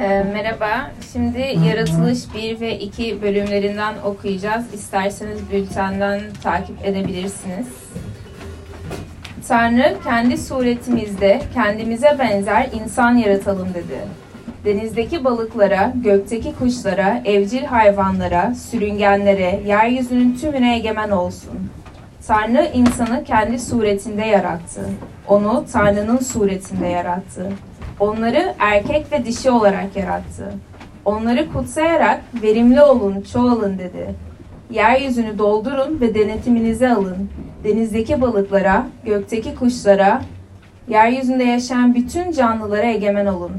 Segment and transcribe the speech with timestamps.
[0.00, 0.90] Ee, merhaba.
[1.12, 4.74] Şimdi Yaratılış 1 ve 2 bölümlerinden okuyacağız.
[4.74, 7.66] İsterseniz bültenden takip edebilirsiniz.
[9.48, 13.98] Tanrı kendi suretimizde kendimize benzer insan yaratalım dedi.
[14.64, 21.70] Denizdeki balıklara, gökteki kuşlara, evcil hayvanlara, sürüngenlere, yeryüzünün tümüne egemen olsun.
[22.26, 24.80] Tanrı insanı kendi suretinde yarattı.
[25.28, 27.52] Onu Tanrı'nın suretinde yarattı.
[28.00, 30.52] Onları erkek ve dişi olarak yarattı.
[31.04, 34.14] Onları kutsayarak verimli olun, çoğalın dedi.
[34.70, 37.30] Yeryüzünü doldurun ve denetiminize alın.
[37.64, 40.22] Denizdeki balıklara, gökteki kuşlara,
[40.88, 43.52] yeryüzünde yaşayan bütün canlılara egemen olun.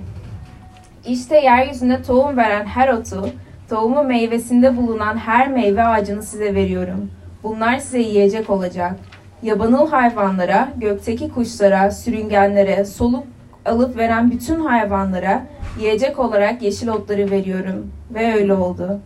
[1.06, 3.30] İşte yeryüzünde tohum veren her otu,
[3.70, 7.12] tohumu meyvesinde bulunan her meyve ağacını size veriyorum.
[7.44, 8.96] Bunlar size yiyecek olacak.
[9.44, 13.24] Yabanıl hayvanlara, gökteki kuşlara, sürüngenlere, soluk
[13.66, 15.44] alıp veren bütün hayvanlara
[15.80, 17.92] yiyecek olarak yeşil otları veriyorum.
[18.14, 19.00] Ve öyle oldu.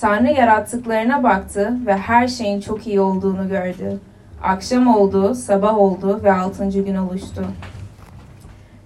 [0.00, 3.98] Tanrı yarattıklarına baktı ve her şeyin çok iyi olduğunu gördü.
[4.42, 7.44] Akşam oldu, sabah oldu ve altıncı gün oluştu.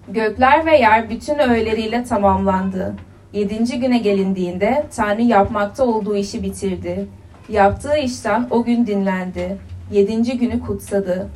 [0.09, 2.95] Gökler ve yer bütün öğeleriyle tamamlandı.
[3.33, 7.07] Yedinci güne gelindiğinde Tanrı yapmakta olduğu işi bitirdi.
[7.49, 9.59] Yaptığı işten o gün dinlendi.
[9.93, 11.29] Yedinci günü kutsadı.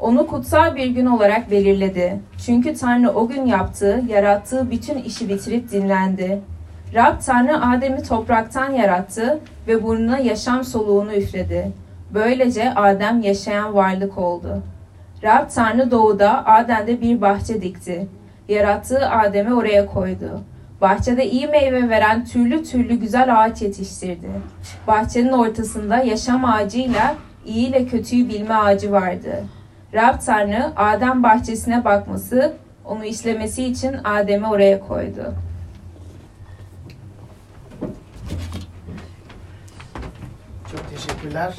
[0.00, 2.20] Onu kutsal bir gün olarak belirledi.
[2.46, 6.40] Çünkü Tanrı o gün yaptığı, yarattığı bütün işi bitirip dinlendi.
[6.94, 11.72] Rab Tanrı Adem'i topraktan yarattı ve burnuna yaşam soluğunu üfledi.
[12.14, 14.62] Böylece Adem yaşayan varlık oldu.
[15.22, 18.06] Rab Tanrı doğuda Adem'de bir bahçe dikti.
[18.48, 20.40] Yarattığı Adem'i oraya koydu.
[20.80, 24.28] Bahçede iyi meyve veren türlü türlü güzel ağaç yetiştirdi.
[24.86, 27.14] Bahçenin ortasında yaşam ağacıyla
[27.46, 29.44] iyi ile kötüyü bilme ağacı vardı.
[29.94, 35.34] Rab Tanrı Adem bahçesine bakması, onu işlemesi için Adem'i oraya koydu.
[40.72, 41.54] Çok teşekkürler.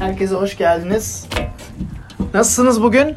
[0.00, 1.26] Herkese hoş geldiniz.
[2.34, 3.16] Nasılsınız bugün?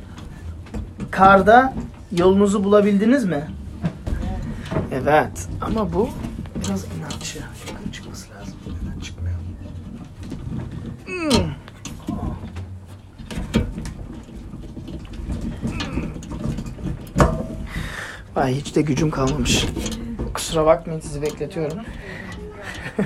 [1.11, 1.73] Karda
[2.11, 3.47] yolunuzu bulabildiniz mi?
[4.91, 5.47] Evet.
[5.61, 6.09] Ama bu
[6.55, 7.39] biraz inatçı.
[7.67, 8.55] Yukarı çıkması lazım.
[8.83, 9.35] Neden çıkmıyor?
[11.05, 11.51] Hmm.
[18.35, 19.65] Vay hiç de gücüm kalmamış.
[20.33, 21.77] Kusura bakmayın sizi bekletiyorum.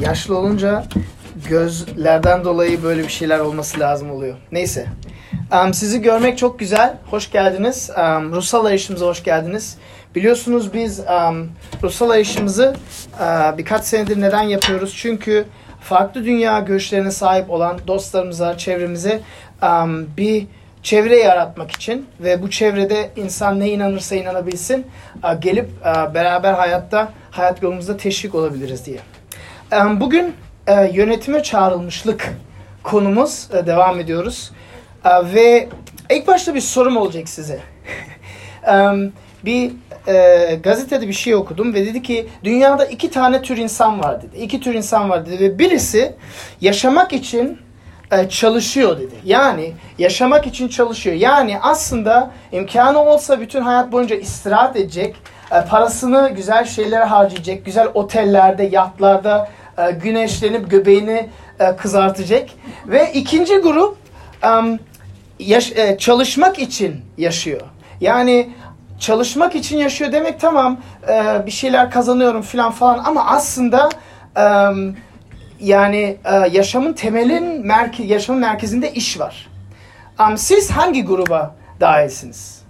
[0.00, 0.84] Yaşlı olunca
[1.48, 4.36] gözlerden dolayı böyle bir şeyler olması lazım oluyor.
[4.52, 4.86] Neyse.
[5.52, 6.98] Um, sizi görmek çok güzel.
[7.10, 7.90] Hoş geldiniz.
[7.90, 9.78] Um, ruhsal arayışımıza hoş geldiniz.
[10.14, 11.48] Biliyorsunuz biz um,
[11.82, 12.76] ruhsal arayışımızı
[13.20, 14.94] uh, birkaç senedir neden yapıyoruz?
[14.96, 15.44] Çünkü
[15.80, 19.20] farklı dünya görüşlerine sahip olan dostlarımıza, çevremize
[19.62, 20.46] um, bir
[20.86, 24.86] çevre yaratmak için ve bu çevrede insan ne inanırsa inanabilsin
[25.40, 25.68] gelip
[26.14, 28.98] beraber hayatta, hayat yolumuzda teşvik olabiliriz diye.
[29.72, 30.34] Um, bugün
[30.68, 32.34] uh, yönetime çağrılmışlık
[32.82, 34.52] konumuz uh, devam ediyoruz.
[35.24, 35.68] Ve
[36.10, 37.60] ilk başta bir sorum olacak size.
[39.44, 39.72] bir
[40.08, 44.36] e, gazetede bir şey okudum ve dedi ki dünyada iki tane tür insan var dedi.
[44.36, 46.14] İki tür insan var dedi ve birisi
[46.60, 47.58] yaşamak için
[48.12, 49.14] e, çalışıyor dedi.
[49.24, 51.16] Yani yaşamak için çalışıyor.
[51.16, 55.16] Yani aslında imkanı olsa bütün hayat boyunca istirahat edecek,
[55.52, 61.28] e, parasını güzel şeylere harcayacak, güzel otellerde, yatlarda e, güneşlenip göbeğini
[61.76, 62.48] kızartacak.
[62.86, 63.96] Ve ikinci grup
[65.98, 67.60] çalışmak için yaşıyor.
[68.00, 68.50] Yani
[69.00, 70.80] çalışmak için yaşıyor demek tamam
[71.46, 73.88] bir şeyler kazanıyorum falan falan ama aslında
[75.60, 79.48] yani e, yaşamın temelin merke, yaşamın merkezinde iş var.
[80.20, 82.62] Um, siz hangi gruba dahilsiniz?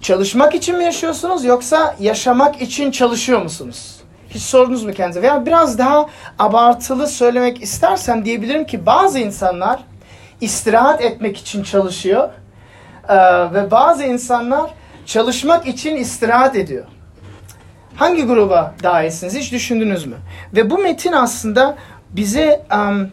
[0.00, 3.96] Çalışmak için mi yaşıyorsunuz yoksa yaşamak için çalışıyor musunuz?
[4.30, 5.22] Hiç sordunuz mu kendinize?
[5.22, 6.06] Veya biraz daha
[6.38, 9.80] abartılı söylemek istersem diyebilirim ki bazı insanlar
[10.40, 12.28] istirahat etmek için çalışıyor
[13.08, 13.14] ee,
[13.54, 14.70] ve bazı insanlar
[15.06, 16.86] çalışmak için istirahat ediyor.
[17.96, 20.16] Hangi gruba dahilsiniz hiç düşündünüz mü?
[20.56, 21.76] Ve bu metin aslında
[22.10, 23.10] bize um,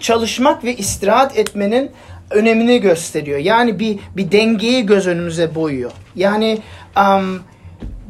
[0.00, 1.90] çalışmak ve istirahat etmenin
[2.30, 3.38] önemini gösteriyor.
[3.38, 5.90] Yani bir bir dengeyi göz önümüze boyuyor.
[6.16, 6.58] Yani
[6.96, 7.40] um,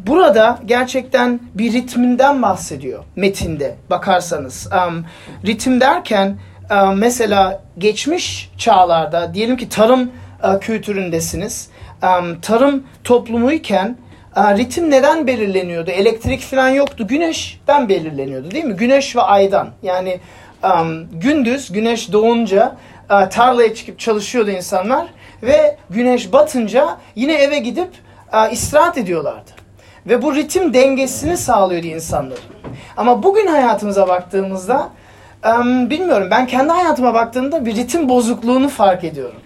[0.06, 4.68] burada gerçekten bir ritminden bahsediyor metinde bakarsanız.
[4.88, 5.04] Um,
[5.46, 6.38] ritim derken
[6.70, 10.10] um, mesela geçmiş çağlarda diyelim ki tarım
[10.44, 11.68] uh, kültüründesiniz.
[12.02, 13.96] Um, tarım toplumuyken
[14.36, 15.90] ritim neden belirleniyordu?
[15.90, 17.06] Elektrik falan yoktu.
[17.06, 18.76] Güneşten belirleniyordu değil mi?
[18.76, 19.68] Güneş ve aydan.
[19.82, 20.20] Yani
[21.12, 22.76] gündüz güneş doğunca
[23.30, 25.06] tarlaya çıkıp çalışıyordu insanlar
[25.42, 27.88] ve güneş batınca yine eve gidip
[28.32, 29.50] uh, istirahat ediyorlardı.
[30.06, 32.42] Ve bu ritim dengesini sağlıyordu insanların.
[32.96, 34.88] Ama bugün hayatımıza baktığımızda
[35.90, 39.40] bilmiyorum ben kendi hayatıma baktığımda bir ritim bozukluğunu fark ediyorum.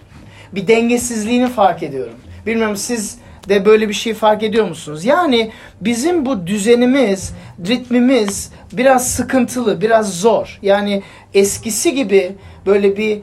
[0.51, 2.15] Bir dengesizliğini fark ediyorum.
[2.45, 3.17] Bilmiyorum siz
[3.49, 5.05] de böyle bir şey fark ediyor musunuz?
[5.05, 5.51] Yani
[5.81, 7.33] bizim bu düzenimiz,
[7.67, 10.59] ritmimiz biraz sıkıntılı, biraz zor.
[10.61, 11.03] Yani
[11.33, 13.21] eskisi gibi böyle bir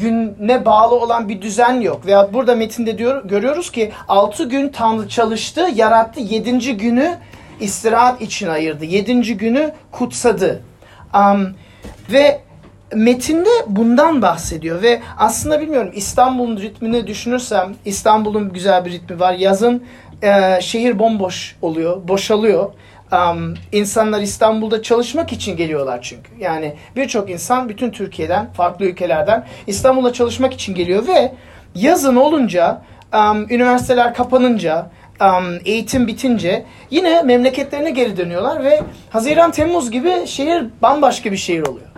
[0.00, 2.06] güne bağlı olan bir düzen yok.
[2.06, 6.20] Veya burada metinde diyor, görüyoruz ki 6 gün Tanrı çalıştı, yarattı.
[6.20, 6.76] 7.
[6.76, 7.16] günü
[7.60, 8.84] istirahat için ayırdı.
[8.84, 9.36] 7.
[9.36, 10.62] günü kutsadı.
[11.14, 11.54] Um,
[12.12, 12.40] ve
[12.94, 19.34] metinde bundan bahsediyor ve aslında bilmiyorum İstanbul'un ritmini düşünürsem İstanbul'un güzel bir ritmi var.
[19.34, 19.82] Yazın
[20.22, 22.72] e, şehir bomboş oluyor, boşalıyor.
[23.12, 26.30] Um, insanlar İstanbul'da çalışmak için geliyorlar çünkü.
[26.40, 31.32] Yani birçok insan bütün Türkiye'den, farklı ülkelerden İstanbul'a çalışmak için geliyor ve
[31.74, 32.82] yazın olunca,
[33.14, 38.80] um, üniversiteler kapanınca, um, eğitim bitince yine memleketlerine geri dönüyorlar ve
[39.10, 41.93] Haziran Temmuz gibi şehir bambaşka bir şehir oluyor.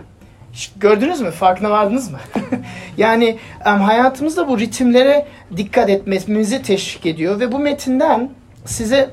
[0.77, 1.31] Gördünüz mü?
[1.31, 2.19] Farkına vardınız mı?
[2.97, 5.25] yani hayatımızda bu ritimlere
[5.57, 8.29] dikkat etmemizi teşvik ediyor ve bu metinden
[8.65, 9.09] size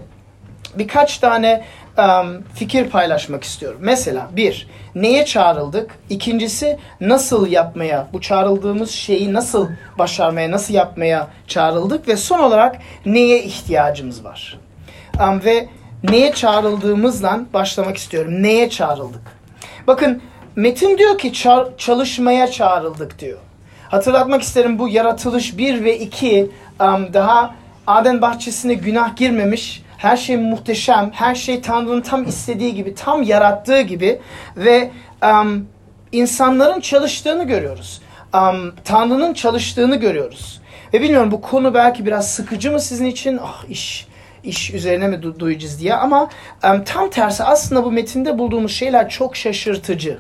[0.79, 1.65] birkaç tane
[2.55, 3.79] fikir paylaşmak istiyorum.
[3.83, 5.91] Mesela bir, neye çağrıldık?
[6.11, 9.69] İkincisi, nasıl yapmaya, bu çağrıldığımız şeyi nasıl
[9.99, 12.09] başarmaya, nasıl yapmaya çağrıldık?
[12.09, 12.77] Ve son olarak
[13.07, 14.61] neye ihtiyacımız var?
[15.45, 15.69] Ve
[16.11, 18.43] neye çağrıldığımızla başlamak istiyorum.
[18.43, 19.23] Neye çağrıldık?
[19.87, 20.23] Bakın
[20.57, 21.33] Metin diyor ki
[21.79, 23.39] çalışmaya çağrıldık diyor.
[23.89, 27.55] Hatırlatmak isterim bu yaratılış 1 ve 2 um, daha
[27.87, 29.83] Aden bahçesine günah girmemiş.
[29.97, 31.11] Her şey muhteşem.
[31.15, 34.21] Her şey Tanrı'nın tam istediği gibi, tam yarattığı gibi
[34.57, 34.91] ve
[35.23, 35.67] um,
[36.13, 38.01] insanların çalıştığını görüyoruz.
[38.35, 40.61] Um, Tanrı'nın çalıştığını görüyoruz.
[40.95, 43.41] Ve bilmiyorum bu konu belki biraz sıkıcı mı sizin için?
[43.43, 44.07] Ah iş
[44.45, 46.29] iş üzerine mi du duyacağız diye ama
[46.65, 50.19] um, tam tersi aslında bu metinde bulduğumuz şeyler çok şaşırtıcı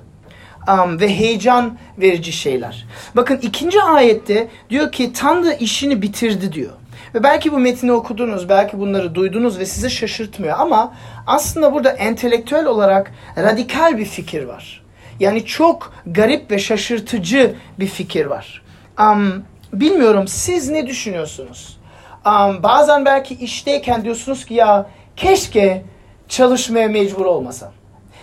[0.69, 2.87] um, ve heyecan verici şeyler.
[3.16, 6.72] Bakın ikinci ayette diyor ki Tanrı işini bitirdi diyor.
[7.14, 10.94] Ve belki bu metni okudunuz, belki bunları duydunuz ve sizi şaşırtmıyor ama
[11.26, 14.84] aslında burada entelektüel olarak radikal bir fikir var.
[15.20, 18.62] Yani çok garip ve şaşırtıcı bir fikir var.
[19.00, 21.78] Um, bilmiyorum siz ne düşünüyorsunuz?
[22.26, 25.82] Um, bazen belki işteyken diyorsunuz ki ya keşke
[26.28, 27.72] çalışmaya mecbur olmasam.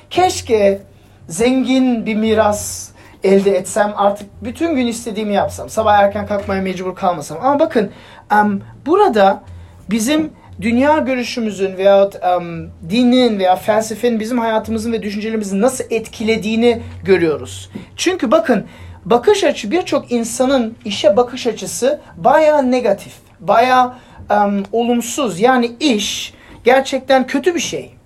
[0.10, 0.82] Keşke
[1.32, 2.90] zengin bir miras
[3.24, 5.70] elde etsem artık bütün gün istediğimi yapsam.
[5.70, 7.38] Sabah erken kalkmaya mecbur kalmasam.
[7.42, 7.92] Ama bakın
[8.32, 9.44] um, burada
[9.90, 10.32] bizim
[10.62, 17.70] dünya görüşümüzün veya um, dinin veya felsefenin bizim hayatımızın ve düşüncelerimizi nasıl etkilediğini görüyoruz.
[17.96, 18.66] Çünkü bakın
[19.06, 23.98] bakış açı birçok insanın işe bakış açısı baya negatif, baya
[24.30, 25.40] um, olumsuz.
[25.40, 26.34] Yani iş
[26.64, 28.01] gerçekten kötü bir şey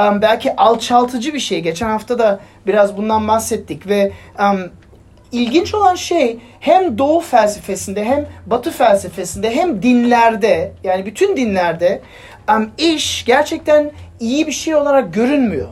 [0.00, 1.60] um, belki alçaltıcı bir şey.
[1.60, 4.60] Geçen hafta da biraz bundan bahsettik ve um,
[5.32, 12.02] ilginç olan şey hem Doğu felsefesinde hem Batı felsefesinde hem dinlerde yani bütün dinlerde
[12.56, 15.68] um, iş gerçekten iyi bir şey olarak görünmüyor.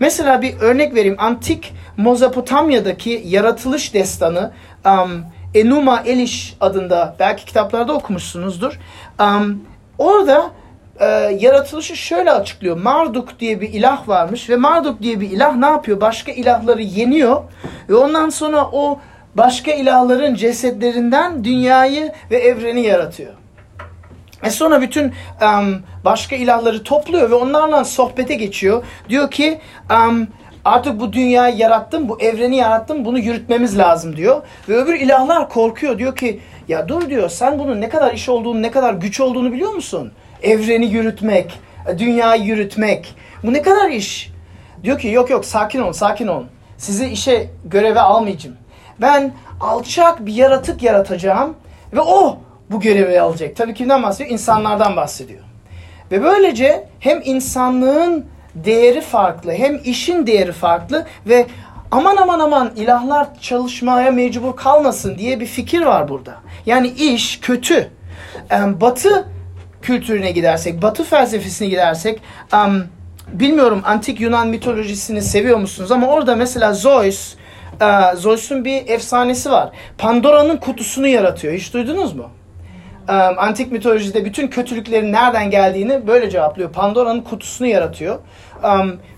[0.00, 1.16] Mesela bir örnek vereyim.
[1.18, 4.52] Antik Mezopotamya'daki yaratılış destanı
[4.86, 8.78] um, Enuma Elish adında belki kitaplarda okumuşsunuzdur.
[9.20, 9.62] Um,
[9.98, 10.50] orada
[11.02, 11.06] e,
[11.40, 12.76] yaratılışı şöyle açıklıyor.
[12.76, 16.00] Marduk diye bir ilah varmış ve Marduk diye bir ilah ne yapıyor?
[16.00, 17.42] Başka ilahları yeniyor
[17.88, 19.00] ve ondan sonra o
[19.34, 23.32] başka ilahların cesetlerinden dünyayı ve evreni yaratıyor.
[24.44, 25.04] Ve sonra bütün
[25.42, 28.84] um, başka ilahları topluyor ve onlarla sohbete geçiyor.
[29.08, 30.28] Diyor ki um,
[30.64, 34.42] artık bu dünyayı yarattım, bu evreni yarattım, bunu yürütmemiz lazım diyor.
[34.68, 35.98] Ve öbür ilahlar korkuyor.
[35.98, 39.52] Diyor ki ya dur diyor sen bunun ne kadar iş olduğunu, ne kadar güç olduğunu
[39.52, 40.12] biliyor musun?
[40.42, 41.60] Evreni yürütmek,
[41.98, 43.14] dünyayı yürütmek.
[43.42, 44.32] Bu ne kadar iş?
[44.84, 46.42] Diyor ki yok yok sakin ol sakin ol.
[46.76, 48.56] Sizi işe göreve almayacağım.
[49.00, 51.54] Ben alçak bir yaratık yaratacağım
[51.92, 52.38] ve o
[52.70, 53.56] bu görevi alacak.
[53.56, 54.30] Tabii kimden bahsediyor?
[54.30, 55.40] İnsanlardan bahsediyor.
[56.10, 61.46] Ve böylece hem insanlığın değeri farklı hem işin değeri farklı ve
[61.90, 66.34] aman aman aman ilahlar çalışmaya mecbur kalmasın diye bir fikir var burada.
[66.66, 67.90] Yani iş kötü.
[68.80, 69.28] Batı
[69.82, 72.20] kültürüne gidersek, Batı felsefesine gidersek,
[72.54, 72.84] um,
[73.32, 77.34] bilmiyorum antik Yunan mitolojisini seviyor musunuz ama orada mesela Zeus,
[77.80, 79.70] uh, Zeus'un bir efsanesi var.
[79.98, 81.54] Pandora'nın kutusunu yaratıyor.
[81.54, 82.30] Hiç duydunuz mu?
[83.08, 86.72] Um, antik mitolojide bütün kötülüklerin nereden geldiğini böyle cevaplıyor.
[86.72, 88.18] Pandora'nın kutusunu yaratıyor.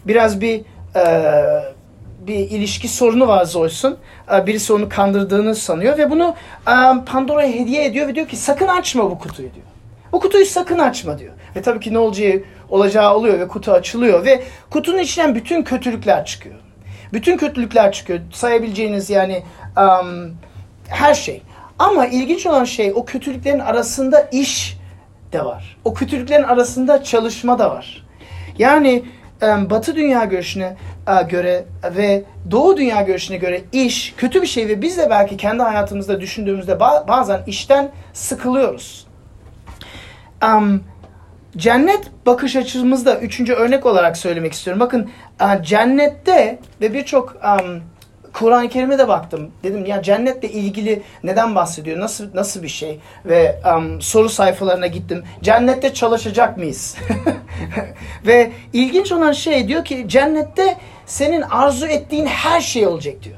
[0.07, 0.61] Biraz bir
[0.97, 1.75] uh,
[2.27, 3.97] bir ilişki sorunu var Zeus'un.
[4.47, 6.35] Birisi onu kandırdığını sanıyor ve bunu
[7.07, 9.74] Pandora'ya hediye ediyor ve diyor ki sakın açma bu kutuyu diyor.
[10.15, 11.33] O kutuyu sakın açma diyor.
[11.57, 16.25] Ve tabii ki ne olacağı, olacağı oluyor ve kutu açılıyor ve kutunun içinden bütün kötülükler
[16.25, 16.55] çıkıyor.
[17.13, 18.21] Bütün kötülükler çıkıyor.
[18.33, 19.43] Sayabileceğiniz yani
[19.77, 20.37] um,
[20.89, 21.43] her şey.
[21.79, 24.79] Ama ilginç olan şey o kötülüklerin arasında iş
[25.33, 25.77] de var.
[25.85, 28.07] O kötülüklerin arasında çalışma da var.
[28.59, 29.05] Yani
[29.43, 30.77] Batı dünya görüşüne
[31.29, 31.65] göre
[31.97, 36.21] ve Doğu dünya görüşüne göre iş kötü bir şey ve biz de belki kendi hayatımızda
[36.21, 39.04] düşündüğümüzde bazen işten sıkılıyoruz.
[41.57, 44.81] Cennet bakış açımızda üçüncü örnek olarak söylemek istiyorum.
[44.81, 45.11] Bakın
[45.63, 47.37] cennette ve birçok
[48.35, 49.51] Kur'an-ı Kerim'e de baktım.
[49.63, 52.01] Dedim ya cennetle ilgili neden bahsediyor?
[52.01, 53.01] Nasıl nasıl bir şey?
[53.25, 55.25] Ve um, soru sayfalarına gittim.
[55.43, 56.97] Cennette çalışacak mıyız?
[58.27, 60.77] Ve ilginç olan şey diyor ki cennette
[61.07, 63.37] senin arzu ettiğin her şey olacak diyor.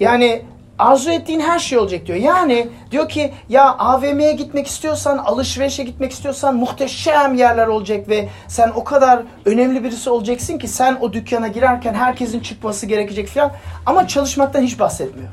[0.00, 0.42] Yani
[0.78, 2.18] arzu ettiğin her şey olacak diyor.
[2.18, 8.72] Yani diyor ki ya AVM'ye gitmek istiyorsan, alışverişe gitmek istiyorsan muhteşem yerler olacak ve sen
[8.74, 13.52] o kadar önemli birisi olacaksın ki sen o dükkana girerken herkesin çıkması gerekecek falan.
[13.86, 15.28] Ama çalışmaktan hiç bahsetmiyor.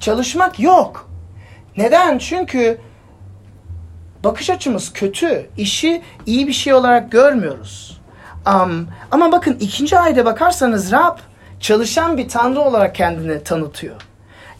[0.00, 1.10] Çalışmak yok.
[1.76, 2.18] Neden?
[2.18, 2.78] Çünkü
[4.24, 5.50] bakış açımız kötü.
[5.56, 8.00] İşi iyi bir şey olarak görmüyoruz.
[8.46, 11.18] Um, ama bakın ikinci ayda bakarsanız Rab
[11.60, 13.96] çalışan bir tanrı olarak kendini tanıtıyor.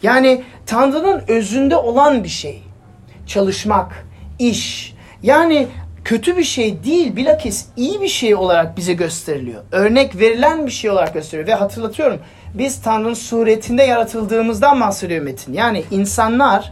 [0.05, 2.63] Yani Tanrı'nın özünde olan bir şey.
[3.27, 4.05] Çalışmak,
[4.39, 4.93] iş.
[5.23, 5.67] Yani
[6.03, 9.63] kötü bir şey değil bilakis iyi bir şey olarak bize gösteriliyor.
[9.71, 11.47] Örnek verilen bir şey olarak gösteriyor.
[11.47, 12.19] Ve hatırlatıyorum
[12.53, 15.53] biz Tanrı'nın suretinde yaratıldığımızdan bahsediyor Metin.
[15.53, 16.71] Yani insanlar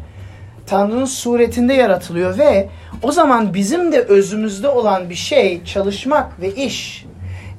[0.67, 2.69] Tanrı'nın suretinde yaratılıyor ve
[3.01, 7.05] o zaman bizim de özümüzde olan bir şey çalışmak ve iş.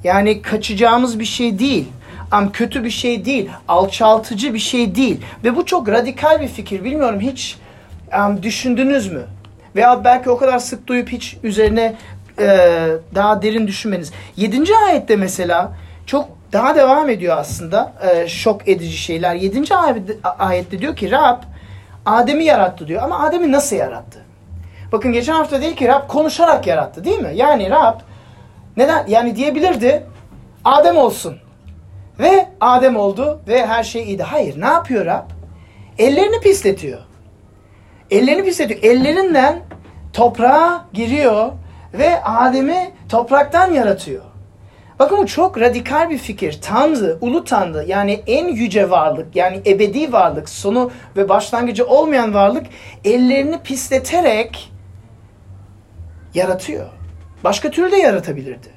[0.03, 1.85] Yani kaçacağımız bir şey değil
[2.33, 5.21] um, kötü bir şey değil, alçaltıcı bir şey değil.
[5.43, 6.83] Ve bu çok radikal bir fikir.
[6.83, 7.57] Bilmiyorum hiç
[8.19, 9.21] um, düşündünüz mü?
[9.75, 11.95] Veya belki o kadar sık duyup hiç üzerine
[12.39, 14.11] e, daha derin düşünmeniz.
[14.35, 15.71] Yedinci ayette mesela
[16.05, 19.35] çok daha devam ediyor aslında e, şok edici şeyler.
[19.35, 19.75] Yedinci
[20.39, 21.41] ayette diyor ki Rab
[22.05, 23.03] Adem'i yarattı diyor.
[23.03, 24.19] Ama Adem'i nasıl yarattı?
[24.91, 27.31] Bakın geçen hafta değil ki Rab konuşarak yarattı değil mi?
[27.35, 27.99] Yani Rab
[28.77, 29.05] neden?
[29.07, 30.03] Yani diyebilirdi
[30.65, 31.37] Adem olsun.
[32.19, 34.23] Ve Adem oldu ve her şey iyiydi.
[34.23, 35.29] Hayır ne yapıyor Rab?
[35.97, 36.99] Ellerini pisletiyor.
[38.11, 38.83] Ellerini pisletiyor.
[38.83, 39.59] Ellerinden
[40.13, 41.51] toprağa giriyor
[41.93, 44.23] ve Adem'i topraktan yaratıyor.
[44.99, 46.59] Bakın bu çok radikal bir fikir.
[46.61, 52.65] Tanrı, ulu Tanrı yani en yüce varlık yani ebedi varlık, sonu ve başlangıcı olmayan varlık
[53.05, 54.71] ellerini pisleterek
[56.33, 56.85] yaratıyor.
[57.43, 58.74] Başka türlü de yaratabilirdi.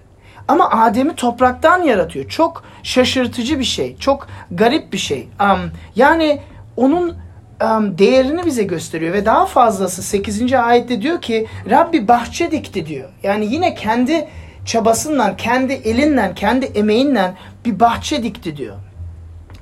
[0.49, 2.29] Ama Adem'i topraktan yaratıyor.
[2.29, 3.97] Çok şaşırtıcı bir şey.
[3.97, 5.29] Çok garip bir şey.
[5.41, 6.41] Um, yani
[6.77, 7.17] onun
[7.63, 9.13] um, değerini bize gösteriyor.
[9.13, 10.53] Ve daha fazlası 8.
[10.53, 13.09] ayette diyor ki Rabbi bahçe dikti diyor.
[13.23, 14.29] Yani yine kendi
[14.67, 18.77] çabasından, kendi elinden, kendi emeğinden bir bahçe dikti diyor.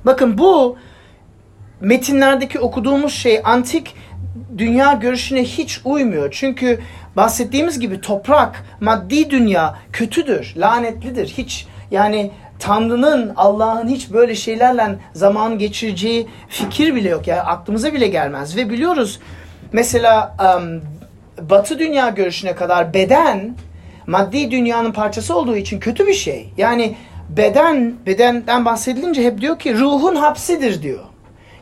[0.05, 0.77] Bakın bu
[1.81, 3.95] metinlerdeki okuduğumuz şey antik
[4.57, 6.29] dünya görüşüne hiç uymuyor.
[6.31, 6.79] Çünkü
[7.15, 11.27] bahsettiğimiz gibi toprak, maddi dünya kötüdür, lanetlidir.
[11.27, 17.27] Hiç yani Tanrı'nın, Allah'ın hiç böyle şeylerle zaman geçireceği fikir bile yok.
[17.27, 18.55] Yani aklımıza bile gelmez.
[18.55, 19.19] Ve biliyoruz
[19.73, 20.35] mesela
[21.41, 23.55] Batı dünya görüşüne kadar beden
[24.07, 26.49] maddi dünyanın parçası olduğu için kötü bir şey.
[26.57, 26.95] Yani
[27.29, 31.03] beden, bedenden bahsedilince hep diyor ki ruhun hapsidir diyor.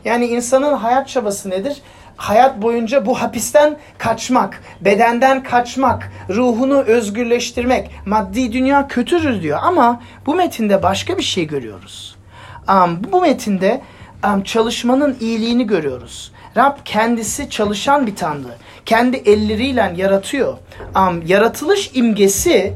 [0.04, 1.82] Yani insanın hayat çabası nedir?
[2.16, 9.58] Hayat boyunca bu hapisten kaçmak, bedenden kaçmak, ruhunu özgürleştirmek, maddi dünya kötüdür diyor.
[9.62, 12.16] Ama bu metinde başka bir şey görüyoruz.
[12.68, 13.80] Um, bu metinde
[14.24, 16.32] um, çalışmanın iyiliğini görüyoruz.
[16.56, 18.54] Rab kendisi çalışan bir tanrı.
[18.86, 20.58] Kendi elleriyle yaratıyor.
[20.96, 22.74] Um, yaratılış imgesi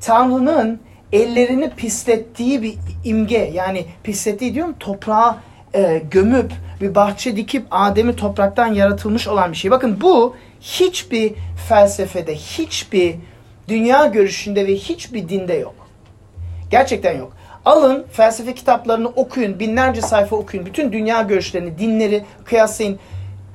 [0.00, 0.80] Tanrı'nın
[1.12, 3.50] ellerini pislettiği bir imge.
[3.54, 5.38] Yani pislettiği diyorum toprağa
[5.74, 9.70] e, gömüp bir bahçe dikip Adem'i topraktan yaratılmış olan bir şey.
[9.70, 11.32] Bakın bu hiçbir
[11.68, 13.14] felsefede, hiçbir
[13.68, 15.74] dünya görüşünde ve hiçbir dinde yok.
[16.70, 17.32] Gerçekten yok.
[17.64, 20.66] Alın felsefe kitaplarını okuyun, binlerce sayfa okuyun.
[20.66, 22.98] Bütün dünya görüşlerini, dinleri kıyaslayın.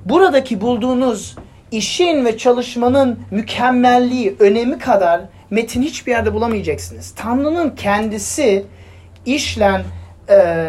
[0.06, 1.36] Buradaki bulduğunuz
[1.72, 7.14] işin ve çalışmanın mükemmelliği, önemi kadar metin hiçbir yerde bulamayacaksınız.
[7.16, 8.66] Tanrı'nın kendisi
[9.26, 9.84] işlen
[10.30, 10.68] e,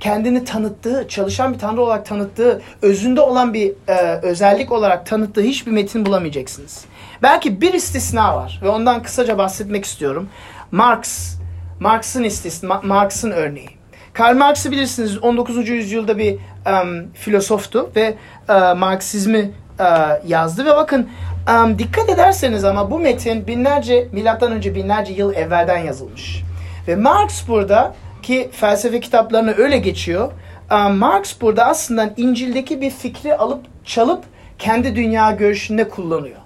[0.00, 5.72] kendini tanıttığı, çalışan bir tanrı olarak tanıttığı, özünde olan bir e, özellik olarak tanıttığı hiçbir
[5.72, 6.84] metin bulamayacaksınız.
[7.22, 10.28] Belki bir istisna var ve ondan kısaca bahsetmek istiyorum.
[10.72, 11.34] Marx,
[11.80, 13.70] Marx'ın istisna, Marx'ın örneği.
[14.12, 15.68] Karl Marx'ı bilirsiniz 19.
[15.68, 18.14] yüzyılda bir um, filozoftu ve
[18.48, 19.50] uh, Marksizmi
[19.80, 21.08] uh, yazdı ve bakın
[21.48, 26.42] Um, dikkat ederseniz ama bu metin binlerce milattan önce binlerce yıl evvelden yazılmış.
[26.88, 27.94] Ve Marx burada
[28.28, 30.32] ki felsefe kitaplarına öyle geçiyor.
[30.70, 34.24] Um, Marx burada aslında İncil'deki bir fikri alıp çalıp
[34.58, 36.36] kendi dünya görüşünde kullanıyor.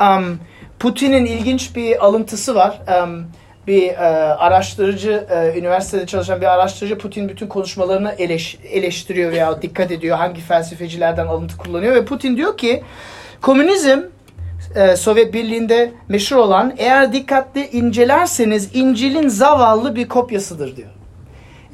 [0.00, 0.38] Um,
[0.78, 2.80] Putin'in ilginç bir alıntısı var.
[3.02, 3.26] Um,
[3.66, 3.94] bir e,
[4.34, 10.40] araştırıcı, e, üniversitede çalışan bir araştırıcı Putin bütün konuşmalarını eleş, eleştiriyor veya dikkat ediyor hangi
[10.40, 12.82] felsefecilerden alıntı kullanıyor ve Putin diyor ki
[13.42, 14.00] komünizm
[14.76, 21.01] e, Sovyet Birliği'nde meşhur olan eğer dikkatli incelerseniz İncil'in zavallı bir kopyasıdır diyor.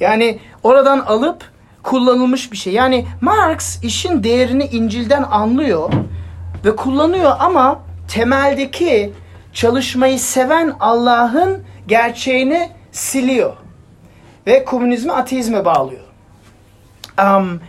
[0.00, 1.45] Yani oradan alıp
[1.83, 2.73] kullanılmış bir şey.
[2.73, 5.93] Yani Marx işin değerini İncil'den anlıyor
[6.64, 9.12] ve kullanıyor ama temeldeki
[9.52, 13.57] çalışmayı seven Allah'ın gerçeğini siliyor.
[14.47, 16.00] Ve komünizmi ateizme bağlıyor.
[17.23, 17.61] Um,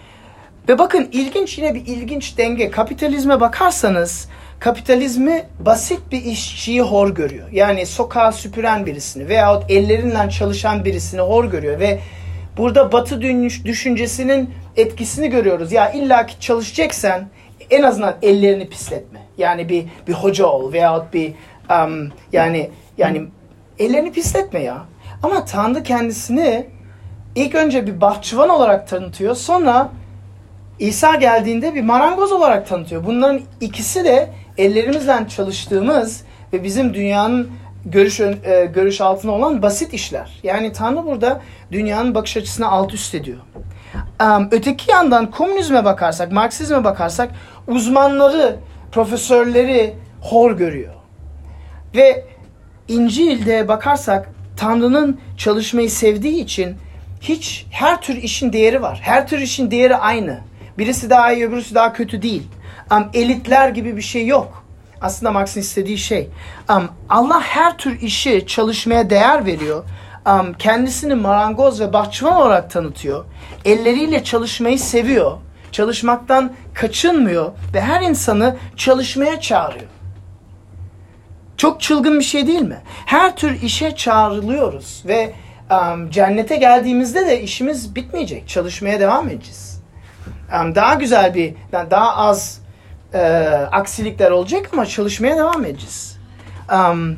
[0.70, 2.72] ve bakın ilginç yine bir ilginç denge.
[2.72, 7.48] Kapitalizme bakarsanız kapitalizmi basit bir işçiyi hor görüyor.
[7.52, 12.00] Yani sokağa süpüren birisini veyahut ellerinden çalışan birisini hor görüyor ve
[12.60, 13.22] burada batı
[13.66, 15.72] düşüncesinin etkisini görüyoruz.
[15.72, 17.28] Ya illaki çalışacaksan
[17.70, 19.20] en azından ellerini pisletme.
[19.38, 21.34] Yani bir bir hoca ol veyahut bir
[21.70, 23.26] um, yani yani
[23.80, 24.86] ellerini pisletme ya.
[25.24, 26.66] Ama Tanrı kendisini
[27.36, 29.36] ilk önce bir bahçıvan olarak tanıtıyor.
[29.36, 29.90] Sonra
[30.80, 33.06] İsa geldiğinde bir marangoz olarak tanıtıyor.
[33.06, 36.24] Bunların ikisi de ellerimizden çalıştığımız
[36.54, 37.52] ve bizim dünyanın
[37.86, 40.40] görüş e, görüş altında olan basit işler.
[40.44, 43.38] Yani Tanrı burada dünyanın bakış açısını alt üst ediyor.
[44.52, 47.32] Öteki yandan komünizme bakarsak, Marksizme bakarsak
[47.68, 48.56] uzmanları,
[48.92, 50.94] profesörleri hor görüyor.
[51.96, 52.26] Ve
[52.88, 56.78] İncil'de bakarsak Tanrı'nın çalışmayı sevdiği için
[57.22, 59.00] hiç her tür işin değeri var.
[59.04, 60.40] Her tür işin değeri aynı.
[60.78, 62.44] Birisi daha iyi, öbürüsü daha kötü değil.
[62.92, 64.59] Um, elitler gibi bir şey yok.
[65.02, 66.30] Aslında Marx'ın istediği şey.
[66.70, 69.84] Um, Allah her tür işi çalışmaya değer veriyor.
[70.28, 73.26] Um, kendisini marangoz ve bahçıvan olarak tanıtıyor.
[73.66, 75.38] Elleriyle çalışmayı seviyor.
[75.72, 79.90] Çalışmaktan kaçınmıyor ve her insanı çalışmaya çağırıyor.
[81.58, 82.82] Çok çılgın bir şey değil mi?
[83.06, 85.34] Her tür işe çağrılıyoruz ve
[85.72, 88.48] um, cennete geldiğimizde de işimiz bitmeyecek.
[88.48, 89.82] Çalışmaya devam edeceğiz.
[90.62, 92.59] Um, daha güzel bir, daha az
[93.14, 93.20] e,
[93.72, 96.20] aksilikler olacak ama çalışmaya devam edeceğiz.
[96.74, 97.18] Um,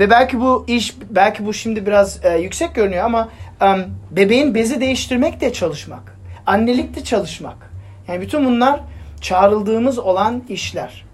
[0.00, 3.28] ve belki bu iş, belki bu şimdi biraz e, yüksek görünüyor ama
[3.62, 6.16] um, bebeğin bezi değiştirmek de çalışmak.
[6.46, 7.70] Annelik de çalışmak.
[8.08, 8.80] Yani bütün bunlar
[9.20, 11.04] çağrıldığımız olan işler.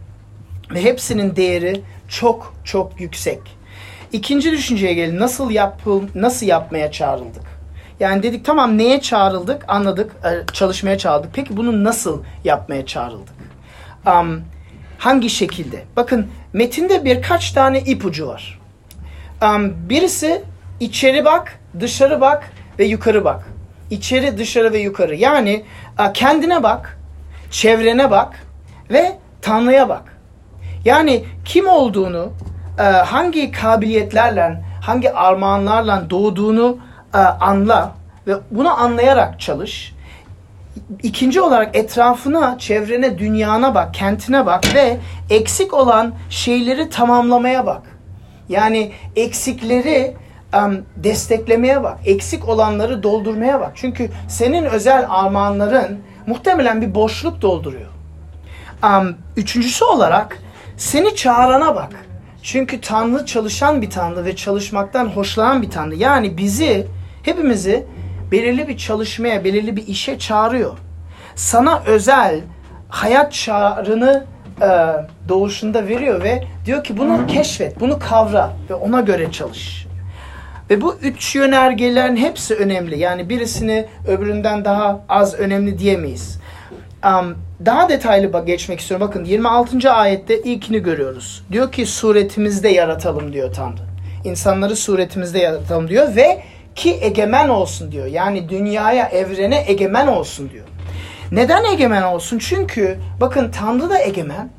[0.70, 3.40] Ve hepsinin değeri çok çok yüksek.
[4.12, 5.20] İkinci düşünceye gelin.
[5.20, 7.42] Nasıl yapıl nasıl yapmaya çağrıldık?
[8.00, 11.30] Yani dedik tamam neye çağrıldık anladık e, çalışmaya çağrıldık.
[11.34, 13.37] Peki bunu nasıl yapmaya çağrıldık?
[14.06, 14.42] Um,
[14.98, 15.84] hangi şekilde?
[15.96, 18.60] Bakın metinde birkaç tane ipucu var.
[19.42, 20.42] Um, birisi
[20.80, 23.48] içeri bak, dışarı bak ve yukarı bak.
[23.90, 25.14] İçeri, dışarı ve yukarı.
[25.14, 25.64] Yani
[25.98, 26.98] e, kendine bak,
[27.50, 28.46] çevrene bak
[28.90, 30.18] ve Tanrı'ya bak.
[30.84, 32.32] Yani kim olduğunu,
[32.78, 36.78] e, hangi kabiliyetlerle, hangi armağanlarla doğduğunu
[37.14, 37.92] e, anla
[38.26, 39.94] ve bunu anlayarak çalış.
[41.02, 44.96] İkinci olarak etrafına, çevrene, dünyana bak, kentine bak ve
[45.30, 47.82] eksik olan şeyleri tamamlamaya bak.
[48.48, 50.16] Yani eksikleri
[50.54, 51.98] um, desteklemeye bak.
[52.04, 53.72] Eksik olanları doldurmaya bak.
[53.74, 57.90] Çünkü senin özel armağanların muhtemelen bir boşluk dolduruyor.
[58.84, 60.38] Um, üçüncüsü olarak
[60.76, 61.90] seni çağırana bak.
[62.42, 65.94] Çünkü Tanrı çalışan bir Tanrı ve çalışmaktan hoşlanan bir Tanrı.
[65.94, 66.86] Yani bizi,
[67.22, 67.86] hepimizi
[68.32, 70.78] belirli bir çalışmaya, belirli bir işe çağırıyor.
[71.34, 72.40] Sana özel
[72.88, 74.24] hayat çağrını
[74.62, 74.68] e,
[75.28, 79.88] doğuşunda veriyor ve diyor ki bunu keşfet, bunu kavra ve ona göre çalış.
[80.70, 82.98] Ve bu üç yönergelerin hepsi önemli.
[82.98, 86.40] Yani birisini öbüründen daha az önemli diyemeyiz.
[87.04, 87.36] Um,
[87.66, 89.08] daha detaylı geçmek istiyorum.
[89.08, 89.90] Bakın 26.
[89.92, 91.44] ayette ilkini görüyoruz.
[91.52, 93.82] Diyor ki suretimizde yaratalım diyor Tanrı.
[94.24, 96.42] İnsanları suretimizde yaratalım diyor ve
[96.78, 98.06] ki egemen olsun diyor.
[98.06, 100.66] Yani dünyaya, evrene egemen olsun diyor.
[101.32, 102.38] Neden egemen olsun?
[102.38, 104.50] Çünkü bakın Tanrı da egemen.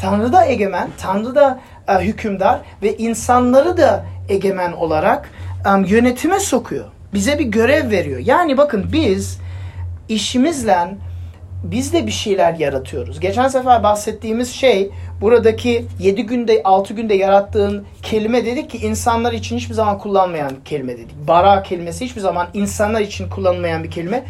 [0.00, 5.30] Tanrı da egemen, Tanrı da e, hükümdar ve insanları da egemen olarak
[5.66, 6.84] e, yönetime sokuyor.
[7.14, 8.20] Bize bir görev veriyor.
[8.24, 9.38] Yani bakın biz
[10.08, 10.88] işimizle
[11.62, 13.20] biz de bir şeyler yaratıyoruz.
[13.20, 19.56] Geçen sefer bahsettiğimiz şey buradaki 7 günde 6 günde yarattığın kelime dedik ki insanlar için
[19.56, 21.28] hiçbir zaman kullanmayan kelime dedik.
[21.28, 24.24] Bara kelimesi hiçbir zaman insanlar için kullanılmayan bir kelime.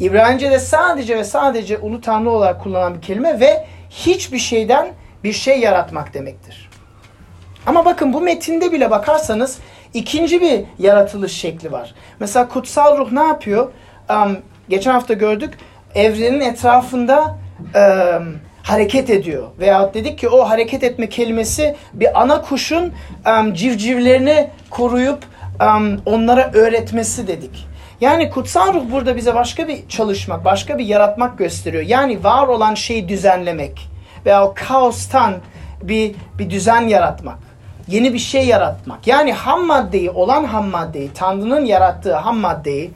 [0.00, 4.88] İbranice'de sadece ve sadece ulu tanrı olarak kullanılan bir kelime ve hiçbir şeyden
[5.24, 6.70] bir şey yaratmak demektir.
[7.66, 9.58] Ama bakın bu metinde bile bakarsanız
[9.94, 11.94] ikinci bir yaratılış şekli var.
[12.20, 13.72] Mesela kutsal ruh ne yapıyor?
[14.10, 14.36] Um,
[14.68, 15.58] geçen hafta gördük.
[15.94, 17.38] Evrenin etrafında
[17.74, 19.48] um, hareket ediyor.
[19.58, 22.92] Veya dedik ki o hareket etme kelimesi bir ana kuşun
[23.26, 25.24] um, civcivlerini koruyup
[25.60, 27.66] um, onlara öğretmesi dedik.
[28.00, 31.82] Yani kutsal ruh burada bize başka bir çalışmak, başka bir yaratmak gösteriyor.
[31.82, 33.88] Yani var olan şeyi düzenlemek
[34.26, 35.34] veya o kaostan
[35.82, 37.38] bir, bir düzen yaratmak.
[37.88, 39.06] Yeni bir şey yaratmak.
[39.06, 42.90] Yani ham maddeyi, olan ham maddeyi, Tanrı'nın yarattığı ham maddeyi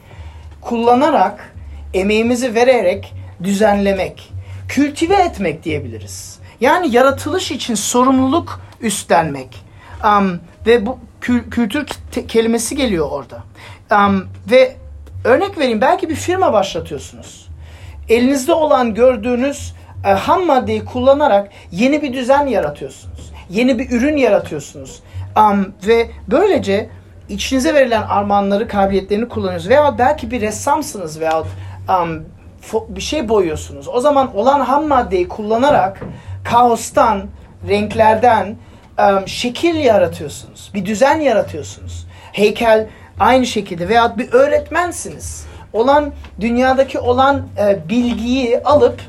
[0.61, 1.55] kullanarak,
[1.95, 4.33] emeğimizi vererek düzenlemek,
[4.69, 6.39] kültive etmek diyebiliriz.
[6.61, 9.65] Yani yaratılış için sorumluluk üstlenmek.
[10.05, 11.87] Um, ve bu kül kültür
[12.29, 13.43] kelimesi geliyor orada.
[13.91, 14.77] Um, ve
[15.25, 17.49] örnek vereyim belki bir firma başlatıyorsunuz.
[18.09, 19.75] Elinizde olan gördüğünüz
[20.05, 23.33] e, ham maddeyi kullanarak yeni bir düzen yaratıyorsunuz.
[23.51, 25.03] Yeni bir ürün yaratıyorsunuz.
[25.37, 26.89] Um, ve böylece
[27.29, 29.71] içinize verilen armağanları, kabiliyetlerini kullanıyorsunuz.
[29.71, 31.45] Veya belki bir ressamsınız veya
[31.89, 32.25] um,
[32.89, 33.89] bir şey boyuyorsunuz.
[33.89, 36.01] O zaman olan ham maddeyi kullanarak
[36.45, 37.27] kaostan,
[37.69, 38.57] renklerden
[38.99, 40.71] um, şekil yaratıyorsunuz.
[40.75, 42.07] Bir düzen yaratıyorsunuz.
[42.33, 42.87] Heykel
[43.21, 45.47] aynı şekilde veya bir öğretmensiniz.
[45.73, 49.01] Olan dünyadaki olan e, bilgiyi alıp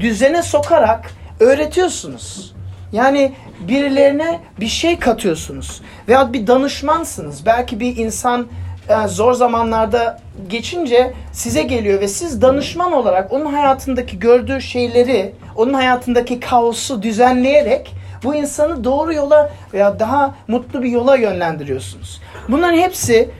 [0.00, 2.54] düzene sokarak öğretiyorsunuz.
[2.92, 5.80] Yani birilerine bir şey katıyorsunuz.
[6.08, 7.46] Veya bir danışmansınız.
[7.46, 8.46] Belki bir insan
[8.90, 15.74] e, zor zamanlarda geçince size geliyor ve siz danışman olarak onun hayatındaki gördüğü şeyleri, onun
[15.74, 22.20] hayatındaki kaosu düzenleyerek bu insanı doğru yola veya daha mutlu bir yola yönlendiriyorsunuz.
[22.48, 23.30] Bunların hepsi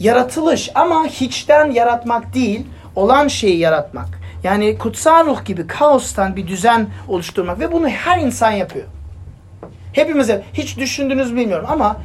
[0.00, 4.08] yaratılış ama hiçten yaratmak değil, olan şeyi yaratmak.
[4.44, 8.86] Yani kutsal ruh gibi kaostan bir düzen oluşturmak ve bunu her insan yapıyor.
[9.92, 11.96] Hepimize hiç düşündünüz bilmiyorum ama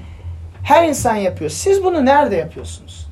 [0.68, 1.50] her insan yapıyor.
[1.52, 3.08] Siz bunu nerede yapıyorsunuz?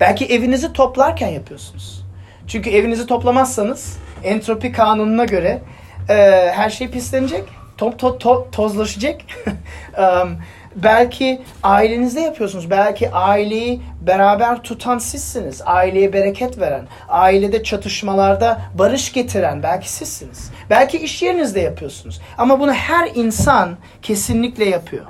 [0.00, 2.04] Belki evinizi toplarken yapıyorsunuz.
[2.46, 5.62] Çünkü evinizi toplamazsanız entropi kanununa göre
[6.08, 6.14] e,
[6.54, 7.44] her şey pislenecek,
[7.78, 9.20] to, to, to, tozlaşacak.
[9.98, 10.36] um,
[10.76, 12.70] belki ailenizde yapıyorsunuz.
[12.70, 15.62] Belki aileyi beraber tutan sizsiniz.
[15.66, 20.50] Aileye bereket veren, ailede çatışmalarda barış getiren belki sizsiniz.
[20.70, 22.20] Belki iş yerinizde yapıyorsunuz.
[22.38, 25.06] Ama bunu her insan kesinlikle yapıyor.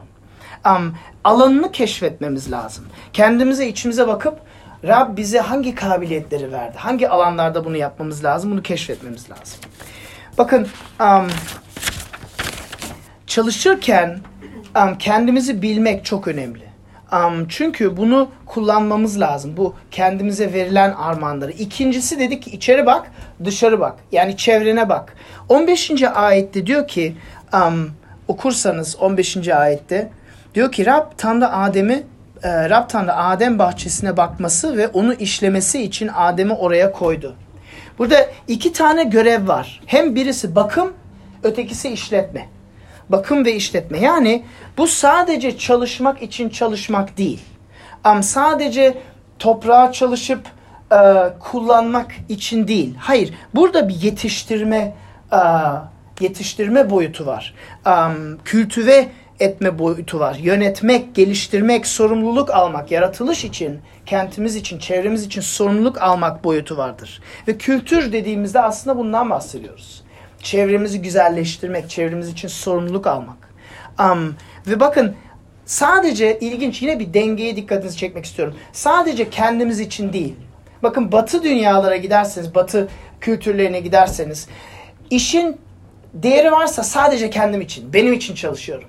[0.66, 0.94] Um,
[1.26, 2.84] alanını keşfetmemiz lazım.
[3.12, 4.38] Kendimize, içimize bakıp
[4.84, 6.76] Rab bize hangi kabiliyetleri verdi?
[6.78, 8.50] Hangi alanlarda bunu yapmamız lazım?
[8.50, 9.58] Bunu keşfetmemiz lazım.
[10.38, 10.68] Bakın
[11.00, 11.26] um,
[13.26, 14.18] çalışırken
[14.76, 16.66] um, kendimizi bilmek çok önemli.
[17.12, 19.56] Um, çünkü bunu kullanmamız lazım.
[19.56, 21.52] Bu kendimize verilen armağanları.
[21.52, 23.10] İkincisi dedik ki içeri bak,
[23.44, 23.94] dışarı bak.
[24.12, 25.14] Yani çevrene bak.
[25.48, 26.02] 15.
[26.02, 27.16] ayette diyor ki
[27.54, 27.90] um,
[28.28, 29.48] okursanız 15.
[29.48, 30.10] ayette
[30.56, 32.02] diyor ki Rab Tanrı Adem'i
[32.42, 37.36] e, Rab Tanrı Adem bahçesine bakması ve onu işlemesi için Adem'i oraya koydu.
[37.98, 39.80] Burada iki tane görev var.
[39.86, 40.92] Hem birisi bakım,
[41.42, 42.48] ötekisi işletme.
[43.08, 43.98] Bakım ve işletme.
[43.98, 44.44] Yani
[44.78, 47.40] bu sadece çalışmak için çalışmak değil.
[48.04, 48.98] Ama sadece
[49.38, 50.40] toprağa çalışıp
[50.92, 50.98] e,
[51.40, 52.94] kullanmak için değil.
[52.98, 53.34] Hayır.
[53.54, 54.94] Burada bir yetiştirme
[55.32, 55.38] e,
[56.20, 57.54] yetiştirme boyutu var.
[57.86, 59.08] Um, kültüve
[59.40, 60.34] etme boyutu var.
[60.34, 67.22] Yönetmek, geliştirmek, sorumluluk almak, yaratılış için, kentimiz için, çevremiz için sorumluluk almak boyutu vardır.
[67.48, 70.02] Ve kültür dediğimizde aslında bundan bahsediyoruz.
[70.42, 73.36] Çevremizi güzelleştirmek, çevremiz için sorumluluk almak.
[74.00, 75.14] Um, ve bakın
[75.64, 78.54] sadece ilginç yine bir dengeye dikkatinizi çekmek istiyorum.
[78.72, 80.34] Sadece kendimiz için değil.
[80.82, 82.88] Bakın batı dünyalara giderseniz, batı
[83.20, 84.48] kültürlerine giderseniz
[85.10, 85.56] işin
[86.14, 88.88] değeri varsa sadece kendim için, benim için çalışıyorum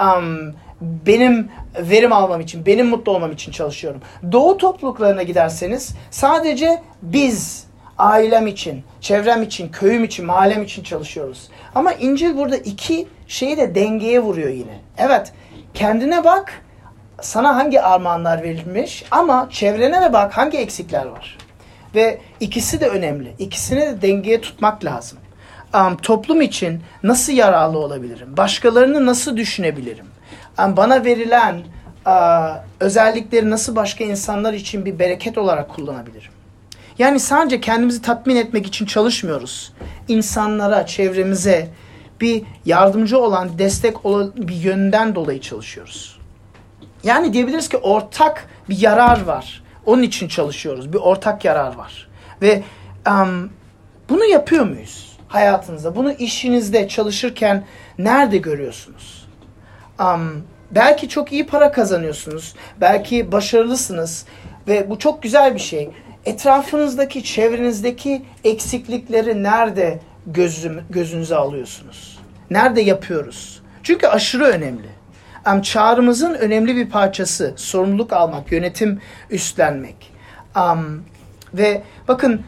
[0.00, 4.00] um, benim verim almam için, benim mutlu olmam için çalışıyorum.
[4.32, 7.66] Doğu topluluklarına giderseniz sadece biz
[7.98, 11.48] ailem için, çevrem için, köyüm için, mahallem için çalışıyoruz.
[11.74, 14.80] Ama İncil burada iki şeyi de dengeye vuruyor yine.
[14.98, 15.32] Evet,
[15.74, 16.52] kendine bak,
[17.20, 21.38] sana hangi armağanlar verilmiş ama çevrene de bak hangi eksikler var.
[21.94, 23.34] Ve ikisi de önemli.
[23.38, 25.18] İkisini de dengeye tutmak lazım
[25.74, 28.36] um, toplum için nasıl yararlı olabilirim?
[28.36, 30.06] Başkalarını nasıl düşünebilirim?
[30.58, 31.62] Um, bana verilen
[32.06, 36.30] uh, özellikleri nasıl başka insanlar için bir bereket olarak kullanabilirim?
[36.98, 39.72] Yani sadece kendimizi tatmin etmek için çalışmıyoruz.
[40.08, 41.68] İnsanlara, çevremize
[42.20, 46.18] bir yardımcı olan, destek olan bir yönden dolayı çalışıyoruz.
[47.04, 49.62] Yani diyebiliriz ki ortak bir yarar var.
[49.86, 50.92] Onun için çalışıyoruz.
[50.92, 52.08] Bir ortak yarar var.
[52.42, 52.62] Ve
[53.08, 53.50] um,
[54.08, 55.11] bunu yapıyor muyuz?
[55.32, 55.96] Hayatınızda?
[55.96, 57.64] Bunu işinizde çalışırken
[57.98, 59.28] nerede görüyorsunuz?
[60.00, 62.54] Um, belki çok iyi para kazanıyorsunuz.
[62.80, 64.26] Belki başarılısınız.
[64.68, 65.90] Ve bu çok güzel bir şey.
[66.24, 72.18] Etrafınızdaki, çevrenizdeki eksiklikleri nerede gözüm, gözünüze alıyorsunuz?
[72.50, 73.62] Nerede yapıyoruz?
[73.82, 74.88] Çünkü aşırı önemli.
[75.52, 80.12] Um, çağrımızın önemli bir parçası sorumluluk almak, yönetim üstlenmek.
[80.56, 81.04] Um,
[81.54, 82.42] ve bakın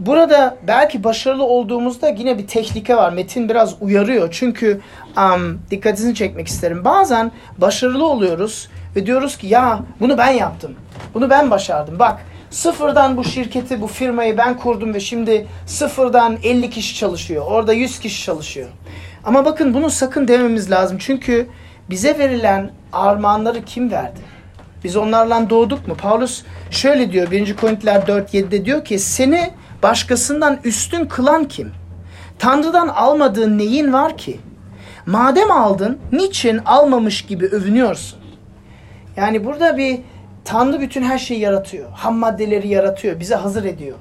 [0.00, 3.12] burada belki başarılı olduğumuzda yine bir tehlike var.
[3.12, 4.28] Metin biraz uyarıyor.
[4.30, 4.80] Çünkü
[5.16, 6.84] um, dikkatinizi çekmek isterim.
[6.84, 10.74] Bazen başarılı oluyoruz ve diyoruz ki ya bunu ben yaptım.
[11.14, 11.98] Bunu ben başardım.
[11.98, 17.44] Bak sıfırdan bu şirketi, bu firmayı ben kurdum ve şimdi sıfırdan 50 kişi çalışıyor.
[17.46, 18.68] Orada 100 kişi çalışıyor.
[19.24, 20.98] Ama bakın bunu sakın dememiz lazım.
[21.00, 21.46] Çünkü
[21.90, 24.20] bize verilen armağanları kim verdi?
[24.84, 25.94] Biz onlarla doğduk mu?
[25.94, 27.56] Paulus şöyle diyor 1.
[27.56, 29.50] Korintiler 4.7'de diyor ki seni
[29.82, 31.72] başkasından üstün kılan kim?
[32.38, 34.40] Tanrı'dan almadığın neyin var ki?
[35.06, 38.18] Madem aldın niçin almamış gibi övünüyorsun?
[39.16, 40.00] Yani burada bir
[40.44, 41.90] Tanrı bütün her şeyi yaratıyor.
[41.90, 43.20] Ham maddeleri yaratıyor.
[43.20, 43.96] Bize hazır ediyor.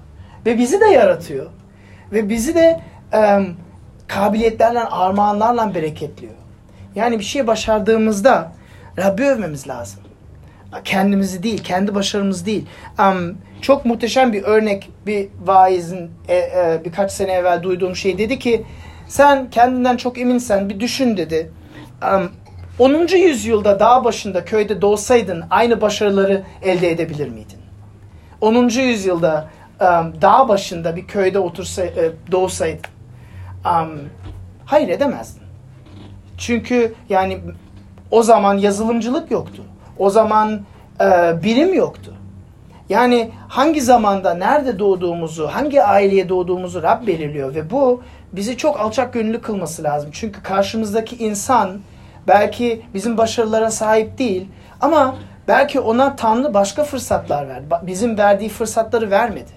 [0.46, 1.46] Ve bizi de yaratıyor.
[2.12, 2.82] Ve bizi de
[3.14, 3.40] e,
[4.08, 6.34] kabiliyetlerle, armağanlarla bereketliyor.
[6.96, 8.52] Yani bir şey başardığımızda
[8.98, 10.00] Rabbi övmemiz lazım.
[10.84, 12.66] Kendimizi değil, kendi başarımız değil.
[13.00, 18.40] Um, çok muhteşem bir örnek bir vaizin e, e, birkaç sene evvel duyduğum şey dedi
[18.40, 18.66] ki
[19.08, 21.52] sen kendinden çok eminsen bir düşün dedi.
[22.14, 22.32] Um,
[22.80, 23.08] 10.
[23.18, 27.60] yüzyılda dağ başında köyde doğsaydın aynı başarıları elde edebilir miydin?
[28.42, 28.70] 10.
[28.70, 29.50] yüzyılda
[29.82, 32.92] um, dağ başında bir köyde otursa, e, doğsaydın
[33.66, 34.00] um,
[34.66, 35.44] hayır edemezdin.
[36.38, 37.40] Çünkü yani
[38.12, 39.64] o zaman yazılımcılık yoktu.
[40.00, 40.62] O zaman
[41.02, 42.14] e, bilim yoktu.
[42.90, 49.14] Yani hangi zamanda, nerede doğduğumuzu, hangi aileye doğduğumuzu Rab belirliyor ve bu bizi çok alçak
[49.14, 50.10] gönüllü kılması lazım.
[50.14, 51.80] Çünkü karşımızdaki insan
[52.28, 54.48] belki bizim başarılara sahip değil
[54.82, 55.16] ama
[55.48, 57.66] belki ona Tanrı başka fırsatlar verdi.
[57.82, 59.52] Bizim verdiği fırsatları vermedi.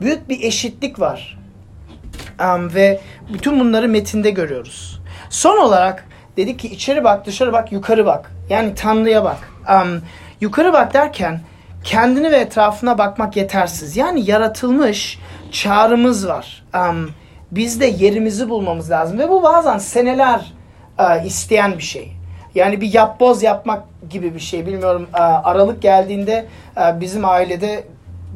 [0.00, 1.38] Büyük bir eşitlik var.
[2.40, 3.00] Um, ve
[3.32, 5.00] bütün bunları metinde görüyoruz.
[5.30, 8.32] Son olarak dedik ki içeri bak, dışarı bak, yukarı bak.
[8.50, 9.55] Yani Tanrı'ya bak.
[9.70, 10.02] Um,
[10.40, 11.40] yukarı bak derken
[11.84, 13.96] kendini ve etrafına bakmak yetersiz.
[13.96, 15.18] Yani yaratılmış
[15.52, 16.64] çağrımız var.
[16.74, 17.10] Um,
[17.50, 19.18] biz de yerimizi bulmamız lazım.
[19.18, 20.52] Ve bu bazen seneler
[20.98, 22.12] uh, isteyen bir şey.
[22.54, 24.66] Yani bir yapboz yapmak gibi bir şey.
[24.66, 27.84] Bilmiyorum uh, Aralık geldiğinde uh, bizim ailede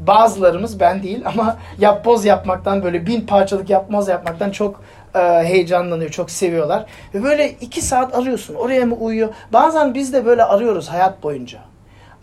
[0.07, 4.81] bazılarımız ben değil ama yapboz yapmaktan böyle bin parçalık yapboz yapmaktan çok
[5.15, 6.87] e, heyecanlanıyor, çok seviyorlar.
[7.15, 8.55] Ve böyle iki saat arıyorsun.
[8.55, 9.29] Oraya mı uyuyor?
[9.53, 11.59] Bazen biz de böyle arıyoruz hayat boyunca.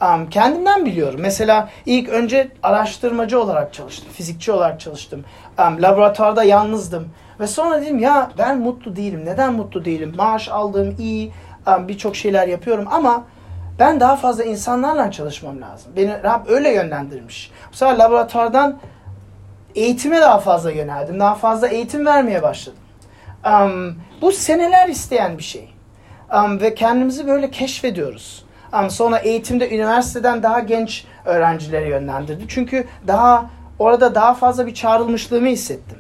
[0.01, 1.19] Um, kendimden biliyorum.
[1.21, 4.09] Mesela ilk önce araştırmacı olarak çalıştım.
[4.13, 5.25] Fizikçi olarak çalıştım.
[5.59, 7.09] Um, laboratuvarda yalnızdım.
[7.39, 9.25] Ve sonra dedim ya ben mutlu değilim.
[9.25, 10.13] Neden mutlu değilim?
[10.17, 11.31] Maaş aldığım iyi.
[11.67, 13.23] Um, Birçok şeyler yapıyorum ama
[13.79, 15.91] ben daha fazla insanlarla çalışmam lazım.
[15.95, 17.51] Beni Rab öyle yönlendirmiş.
[17.71, 18.79] Bu sefer laboratuvardan
[19.75, 21.19] eğitime daha fazla yöneldim.
[21.19, 22.79] Daha fazla eğitim vermeye başladım.
[23.45, 25.73] Um, bu seneler isteyen bir şey.
[26.33, 28.45] Um, ve kendimizi böyle keşfediyoruz.
[28.73, 32.45] Um, sonra eğitimde üniversiteden daha genç öğrencileri yönlendirdi.
[32.47, 33.45] Çünkü daha
[33.79, 35.97] orada daha fazla bir çağrılmışlığımı hissettim.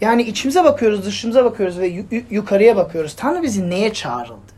[0.00, 3.16] Yani içimize bakıyoruz, dışımıza bakıyoruz ve yukarıya bakıyoruz.
[3.16, 4.55] Tanrı bizi neye çağrıldı?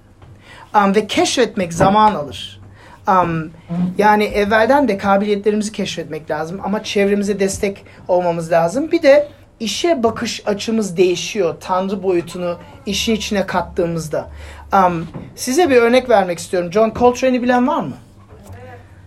[0.74, 2.60] Um, ve keşfetmek zaman alır.
[3.08, 3.50] Um,
[3.98, 8.92] yani evvelden de kabiliyetlerimizi keşfetmek lazım ama çevremize destek olmamız lazım.
[8.92, 9.28] Bir de
[9.60, 11.56] işe bakış açımız değişiyor.
[11.60, 14.28] Tanrı boyutunu işin içine kattığımızda.
[14.72, 16.72] Um, size bir örnek vermek istiyorum.
[16.72, 17.96] John Coltrane'i bilen var mı?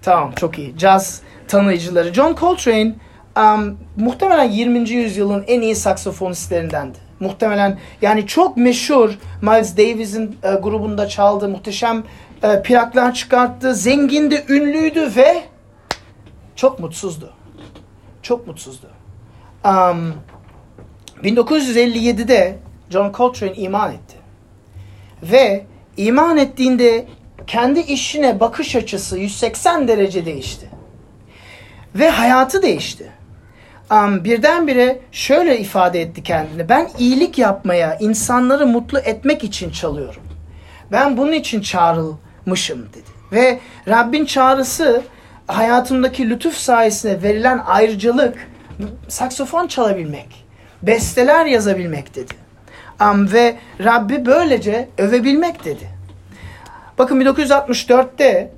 [0.02, 0.74] Tamam çok iyi.
[0.78, 2.14] Jazz tanıyıcıları.
[2.14, 2.96] John Coltrane
[3.38, 4.90] um, muhtemelen 20.
[4.90, 7.11] yüzyılın en iyi saksofonistlerindendi.
[7.22, 11.50] Muhtemelen yani çok meşhur Miles Davis'in e, grubunda çaldı.
[11.50, 12.04] Muhteşem
[12.44, 13.76] e, plaklar çıkarttı.
[13.76, 15.44] Zengindi, ünlüydü ve
[16.56, 17.34] çok mutsuzdu.
[18.22, 18.88] Çok mutsuzdu.
[19.66, 20.14] Um,
[21.24, 24.16] 1957'de John Coltrane iman etti.
[25.24, 25.66] Ve
[25.98, 27.06] iman ettiğinde
[27.48, 30.70] kendi işine bakış açısı 180 derece değişti.
[31.96, 33.12] Ve hayatı değişti.
[33.92, 36.70] Um, birdenbire şöyle ifade etti kendini.
[36.70, 40.22] Ben iyilik yapmaya, insanları mutlu etmek için çalıyorum.
[40.92, 43.10] Ben bunun için çağrılmışım dedi.
[43.32, 45.02] Ve Rabbin çağrısı
[45.48, 48.48] hayatımdaki lütuf sayesinde verilen ayrıcalık
[49.08, 50.46] saksofon çalabilmek,
[50.82, 52.34] besteler yazabilmek dedi.
[53.02, 55.90] Um, ve Rabbi böylece övebilmek dedi.
[56.98, 58.52] Bakın 1964'te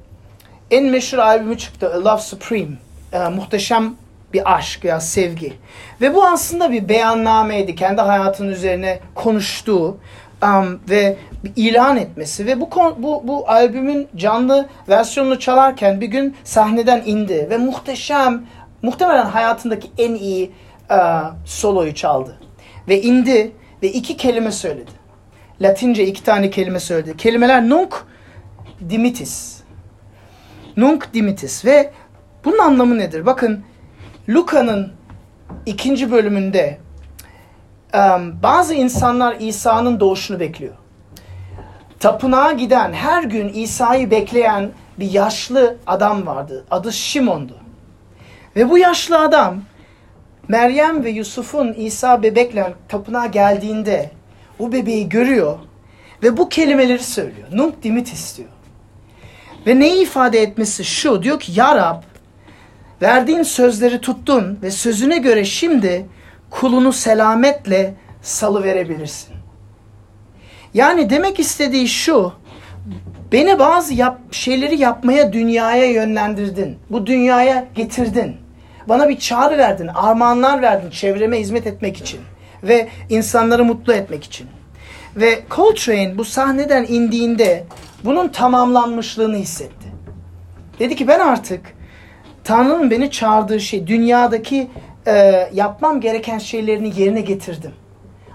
[0.71, 2.77] en meşhur albümü çıktı A Love Supreme.
[3.13, 3.95] Uh, muhteşem
[4.33, 5.53] Bir aşk ya sevgi.
[6.01, 7.75] Ve bu aslında bir beyannameydi.
[7.75, 9.97] Kendi hayatının üzerine konuştuğu
[10.43, 11.17] um, ve
[11.55, 17.57] ilan etmesi ve bu, bu, bu albümün canlı versiyonunu çalarken bir gün sahneden indi ve
[17.57, 18.45] muhteşem,
[18.81, 20.51] muhtemelen hayatındaki en iyi
[20.91, 22.39] uh, soloyu çaldı.
[22.87, 23.51] Ve indi
[23.83, 24.91] ve iki kelime söyledi.
[25.61, 27.17] Latince iki tane kelime söyledi.
[27.17, 27.91] Kelimeler nunc
[28.89, 29.59] dimitis.
[30.77, 31.91] Nunc dimitis ve
[32.45, 33.25] bunun anlamı nedir?
[33.25, 33.63] Bakın
[34.29, 34.91] Luka'nın
[35.65, 36.77] ikinci bölümünde
[38.43, 40.73] bazı insanlar İsa'nın doğuşunu bekliyor.
[41.99, 46.65] Tapınağa giden, her gün İsa'yı bekleyen bir yaşlı adam vardı.
[46.71, 47.57] Adı Şimon'du.
[48.55, 49.61] Ve bu yaşlı adam
[50.47, 54.11] Meryem ve Yusuf'un İsa bebekle tapınağa geldiğinde
[54.59, 55.59] o bebeği görüyor
[56.23, 57.47] ve bu kelimeleri söylüyor.
[57.51, 58.49] Nunc dimitis diyor.
[59.67, 61.23] Ve neyi ifade etmesi şu.
[61.23, 62.03] Diyor ki Ya Rab
[63.03, 66.05] verdiğin sözleri tuttun ve sözüne göre şimdi
[66.49, 69.33] kulunu selametle salı verebilirsin.
[70.73, 72.33] Yani demek istediği şu.
[73.31, 76.77] Beni bazı yap, şeyleri yapmaya dünyaya yönlendirdin.
[76.89, 78.37] Bu dünyaya getirdin.
[78.89, 82.19] Bana bir çağrı verdin, armağanlar verdin çevreme hizmet etmek için
[82.63, 84.47] ve insanları mutlu etmek için.
[85.15, 87.63] Ve Coltrane bu sahneden indiğinde
[88.03, 89.87] bunun tamamlanmışlığını hissetti.
[90.79, 91.61] Dedi ki ben artık
[92.43, 94.69] Tanrı'nın beni çağırdığı şey, dünyadaki
[95.07, 95.13] e,
[95.53, 97.71] yapmam gereken şeylerini yerine getirdim.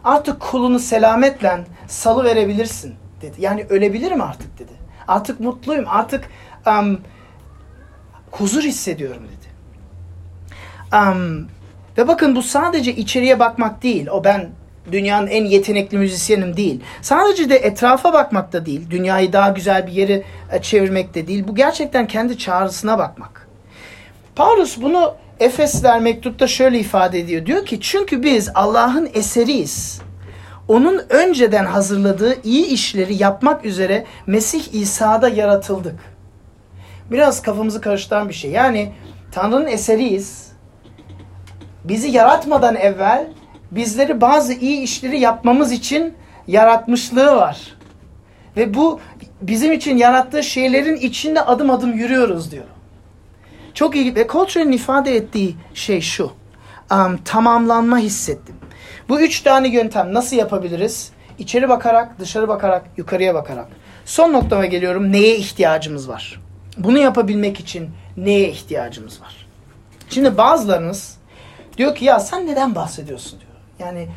[0.04, 3.36] Artık kulunu selametle salı verebilirsin dedi.
[3.38, 4.72] Yani ölebilirim artık dedi.
[5.08, 6.28] Artık mutluyum, artık
[6.66, 7.00] um,
[8.30, 9.48] huzur hissediyorum dedi.
[10.96, 11.48] Um,
[11.98, 14.06] ve bakın bu sadece içeriye bakmak değil.
[14.06, 14.50] O ben
[14.92, 16.80] dünyanın en yetenekli müzisyenim değil.
[17.02, 18.90] Sadece de etrafa bakmak da değil.
[18.90, 21.44] Dünyayı daha güzel bir yere e, çevirmek de değil.
[21.48, 23.37] Bu gerçekten kendi çağrısına bakmak.
[24.38, 27.46] Paulus bunu Efesler mektupta şöyle ifade ediyor.
[27.46, 30.00] Diyor ki çünkü biz Allah'ın eseriyiz.
[30.68, 35.94] Onun önceden hazırladığı iyi işleri yapmak üzere Mesih İsa'da yaratıldık.
[37.10, 38.50] Biraz kafamızı karıştıran bir şey.
[38.50, 38.92] Yani
[39.32, 40.52] Tanrı'nın eseriyiz.
[41.84, 43.28] Bizi yaratmadan evvel
[43.70, 46.14] bizleri bazı iyi işleri yapmamız için
[46.46, 47.76] yaratmışlığı var.
[48.56, 49.00] Ve bu
[49.42, 52.77] bizim için yarattığı şeylerin içinde adım adım yürüyoruz diyor.
[53.74, 56.32] Çok iyi ve Coltrane'in ifade ettiği şey şu.
[56.92, 58.54] Um, tamamlanma hissettim.
[59.08, 61.12] Bu üç tane yöntem nasıl yapabiliriz?
[61.38, 63.68] İçeri bakarak, dışarı bakarak, yukarıya bakarak.
[64.04, 65.12] Son noktama geliyorum.
[65.12, 66.40] Neye ihtiyacımız var?
[66.78, 69.46] Bunu yapabilmek için neye ihtiyacımız var?
[70.10, 71.18] Şimdi bazılarınız
[71.76, 73.52] diyor ki ya sen neden bahsediyorsun diyor.
[73.78, 74.08] Yani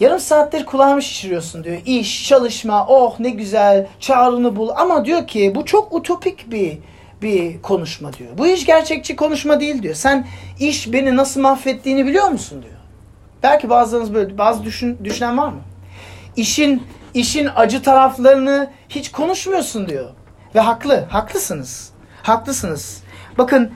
[0.00, 1.76] yarım saattir kulağımı şişiriyorsun diyor.
[1.86, 4.68] İş, çalışma, oh ne güzel, çağrını bul.
[4.76, 6.78] Ama diyor ki bu çok utopik bir
[7.22, 8.30] bir konuşma diyor.
[8.38, 9.94] Bu iş gerçekçi konuşma değil diyor.
[9.94, 10.26] Sen
[10.60, 12.74] iş beni nasıl mahvettiğini biliyor musun diyor.
[13.42, 15.60] Belki bazılarınız böyle bazı düşün, düşünen var mı?
[16.36, 16.82] İşin
[17.14, 20.10] işin acı taraflarını hiç konuşmuyorsun diyor.
[20.54, 21.90] Ve haklı, haklısınız.
[22.22, 23.02] Haklısınız.
[23.38, 23.72] Bakın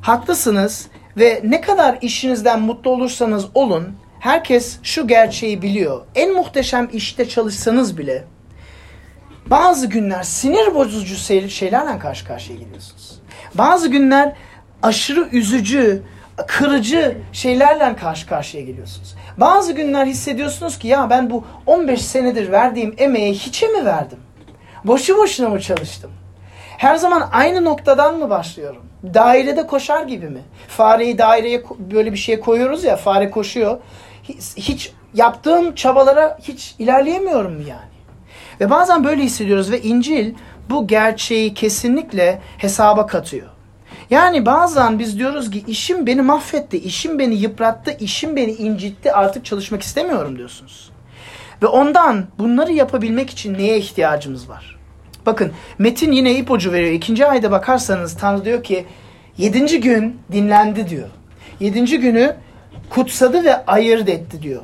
[0.00, 6.00] haklısınız ve ne kadar işinizden mutlu olursanız olun herkes şu gerçeği biliyor.
[6.14, 8.24] En muhteşem işte çalışsanız bile
[9.46, 11.16] bazı günler sinir bozucu
[11.48, 13.20] şeylerle karşı karşıya geliyorsunuz.
[13.54, 14.32] Bazı günler
[14.82, 16.02] aşırı üzücü,
[16.46, 19.14] kırıcı şeylerle karşı karşıya geliyorsunuz.
[19.36, 24.18] Bazı günler hissediyorsunuz ki ya ben bu 15 senedir verdiğim emeğe hiçe mi verdim?
[24.84, 26.10] Boşu boşuna mı çalıştım?
[26.78, 28.82] Her zaman aynı noktadan mı başlıyorum?
[29.14, 30.40] Dairede koşar gibi mi?
[30.68, 33.78] Fareyi daireye böyle bir şeye koyuyoruz ya fare koşuyor.
[34.56, 37.93] Hiç yaptığım çabalara hiç ilerleyemiyorum mu yani?
[38.60, 40.34] Ve bazen böyle hissediyoruz ve İncil
[40.70, 43.48] bu gerçeği kesinlikle hesaba katıyor.
[44.10, 49.44] Yani bazen biz diyoruz ki işim beni mahvetti, işim beni yıprattı, işim beni incitti artık
[49.44, 50.90] çalışmak istemiyorum diyorsunuz.
[51.62, 54.78] Ve ondan bunları yapabilmek için neye ihtiyacımız var?
[55.26, 56.92] Bakın Metin yine ipucu veriyor.
[56.92, 58.86] İkinci ayda bakarsanız Tanrı diyor ki
[59.38, 61.08] yedinci gün dinlendi diyor.
[61.60, 62.36] Yedinci günü
[62.90, 64.62] kutsadı ve ayırt etti diyor.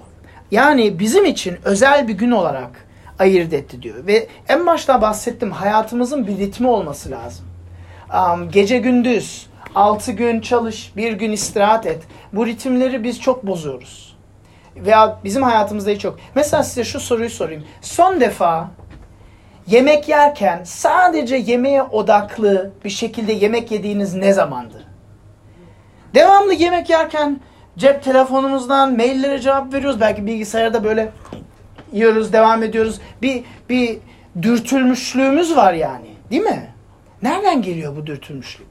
[0.51, 2.90] Yani bizim için özel bir gün olarak
[3.21, 4.07] ayırt etti diyor.
[4.07, 7.47] Ve en başta bahsettim hayatımızın bir ritmi olması lazım.
[8.15, 12.03] Um, gece gündüz, altı gün çalış, bir gün istirahat et.
[12.33, 14.17] Bu ritimleri biz çok bozuyoruz.
[14.77, 16.19] Veya bizim hayatımızda hiç yok.
[16.35, 17.65] Mesela size şu soruyu sorayım.
[17.81, 18.71] Son defa
[19.67, 24.87] yemek yerken sadece yemeğe odaklı bir şekilde yemek yediğiniz ne zamandı?
[26.15, 27.41] Devamlı yemek yerken
[27.79, 30.01] cep telefonumuzdan maillere cevap veriyoruz.
[30.01, 31.13] Belki bilgisayarda böyle
[31.93, 33.01] yiyoruz, devam ediyoruz.
[33.23, 33.99] Bir bir
[34.43, 36.07] dürtülmüşlüğümüz var yani.
[36.31, 36.75] Değil mi?
[37.23, 38.69] Nereden geliyor bu dürtülmüşlük?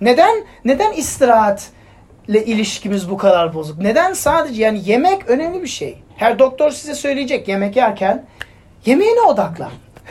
[0.00, 1.70] Neden neden istirahat
[2.28, 3.78] ile ilişkimiz bu kadar bozuk?
[3.78, 5.98] Neden sadece yani yemek önemli bir şey.
[6.16, 8.24] Her doktor size söyleyecek yemek yerken
[8.86, 9.70] yemeğine odaklan.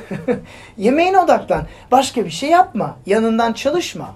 [0.78, 1.68] yemeğine odaklan.
[1.92, 2.98] Başka bir şey yapma.
[3.06, 4.16] Yanından çalışma.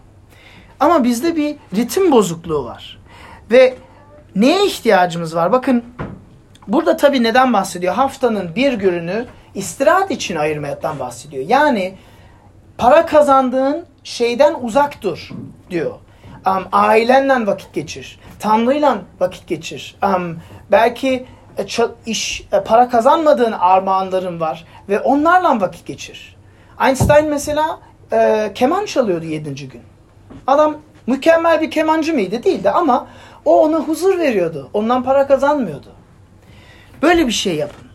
[0.79, 2.99] Ama bizde bir ritim bozukluğu var.
[3.51, 3.73] Ve
[4.35, 5.51] neye ihtiyacımız var?
[5.51, 5.83] Bakın
[6.67, 7.93] burada tabii neden bahsediyor?
[7.93, 11.45] Haftanın bir gününü istirahat için ayırmaktan bahsediyor.
[11.47, 11.95] Yani
[12.77, 15.29] para kazandığın şeyden uzak dur
[15.69, 15.93] diyor.
[16.47, 18.19] Um, ailenle vakit geçir.
[18.39, 19.95] Tanrı'yla vakit geçir.
[20.03, 20.37] Um,
[20.71, 21.25] belki
[21.57, 21.65] e,
[22.05, 26.35] iş e, para kazanmadığın armağanların var ve onlarla vakit geçir.
[26.85, 27.79] Einstein mesela
[28.13, 29.81] e, keman çalıyordu yedinci gün.
[30.47, 32.43] Adam mükemmel bir kemancı mıydı?
[32.43, 33.07] Değildi ama
[33.45, 34.69] o ona huzur veriyordu.
[34.73, 35.94] Ondan para kazanmıyordu.
[37.01, 37.85] Böyle bir şey yapın.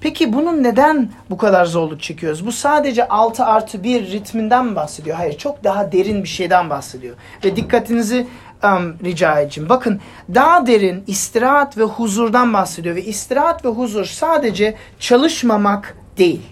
[0.00, 2.46] Peki bunun neden bu kadar zorluk çekiyoruz?
[2.46, 5.16] Bu sadece 6 artı 1 ritminden bahsediyor.
[5.16, 7.16] Hayır çok daha derin bir şeyden bahsediyor.
[7.44, 8.26] Ve dikkatinizi
[8.64, 9.68] um, rica edeceğim.
[9.68, 10.00] Bakın
[10.34, 12.96] daha derin istirahat ve huzurdan bahsediyor.
[12.96, 16.42] Ve istirahat ve huzur sadece çalışmamak değil.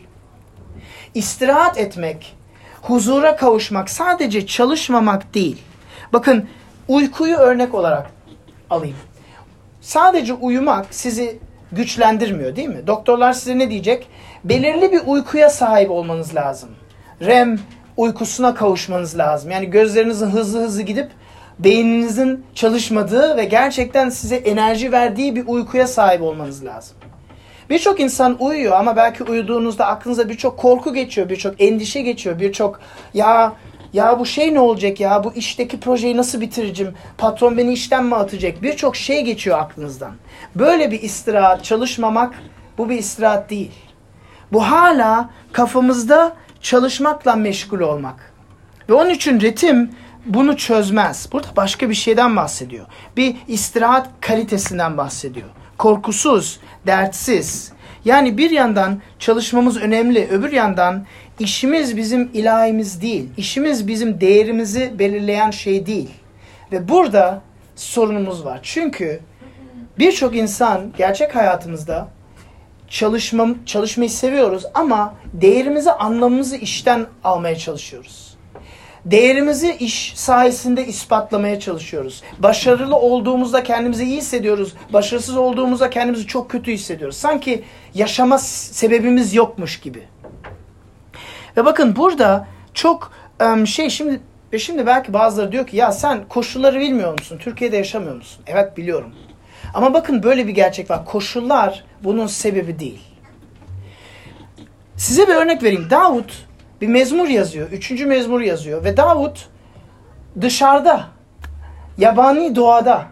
[1.14, 2.36] İstirahat etmek,
[2.82, 5.62] huzura kavuşmak sadece çalışmamak değil.
[6.12, 6.48] Bakın
[6.88, 8.10] uykuyu örnek olarak
[8.70, 8.96] alayım.
[9.80, 11.38] Sadece uyumak sizi
[11.74, 12.86] güçlendirmiyor değil mi?
[12.86, 14.08] Doktorlar size ne diyecek?
[14.44, 16.70] Belirli bir uykuya sahip olmanız lazım.
[17.22, 17.58] REM
[17.96, 19.50] uykusuna kavuşmanız lazım.
[19.50, 21.10] Yani gözlerinizin hızlı hızlı gidip
[21.58, 26.96] beyninizin çalışmadığı ve gerçekten size enerji verdiği bir uykuya sahip olmanız lazım.
[27.70, 32.80] Birçok insan uyuyor ama belki uyuduğunuzda aklınıza birçok korku geçiyor, birçok endişe geçiyor, birçok
[33.14, 33.52] ya
[33.94, 35.24] ya bu şey ne olacak ya?
[35.24, 36.94] Bu işteki projeyi nasıl bitireceğim?
[37.18, 38.62] Patron beni işten mi atacak?
[38.62, 40.12] Birçok şey geçiyor aklınızdan.
[40.54, 42.34] Böyle bir istirahat, çalışmamak
[42.78, 43.72] bu bir istirahat değil.
[44.52, 48.32] Bu hala kafamızda çalışmakla meşgul olmak.
[48.88, 49.90] Ve onun için ritim
[50.26, 51.28] bunu çözmez.
[51.32, 52.86] Burada başka bir şeyden bahsediyor.
[53.16, 55.48] Bir istirahat kalitesinden bahsediyor.
[55.78, 57.72] Korkusuz, dertsiz.
[58.04, 61.06] Yani bir yandan çalışmamız önemli, öbür yandan
[61.38, 63.28] İşimiz bizim ilahimiz değil.
[63.36, 66.10] İşimiz bizim değerimizi belirleyen şey değil.
[66.72, 67.42] Ve burada
[67.76, 68.60] sorunumuz var.
[68.62, 69.20] Çünkü
[69.98, 72.08] birçok insan gerçek hayatımızda
[72.88, 78.34] çalışma, çalışmayı seviyoruz ama değerimizi, anlamımızı işten almaya çalışıyoruz.
[79.04, 82.22] Değerimizi iş sayesinde ispatlamaya çalışıyoruz.
[82.38, 84.74] Başarılı olduğumuzda kendimizi iyi hissediyoruz.
[84.92, 87.16] Başarısız olduğumuzda kendimizi çok kötü hissediyoruz.
[87.16, 87.64] Sanki
[87.94, 90.02] yaşama sebebimiz yokmuş gibi.
[91.56, 93.12] Ve bakın burada çok
[93.66, 94.20] şey şimdi
[94.58, 97.38] şimdi belki bazıları diyor ki ya sen koşulları bilmiyor musun?
[97.38, 98.44] Türkiye'de yaşamıyor musun?
[98.46, 99.14] Evet biliyorum.
[99.74, 101.04] Ama bakın böyle bir gerçek var.
[101.04, 103.02] Koşullar bunun sebebi değil.
[104.96, 105.86] Size bir örnek vereyim.
[105.90, 106.46] Davut
[106.80, 107.70] bir mezmur yazıyor.
[107.70, 108.84] Üçüncü mezmur yazıyor.
[108.84, 109.48] Ve Davut
[110.40, 111.04] dışarıda,
[111.98, 113.04] yabani doğada,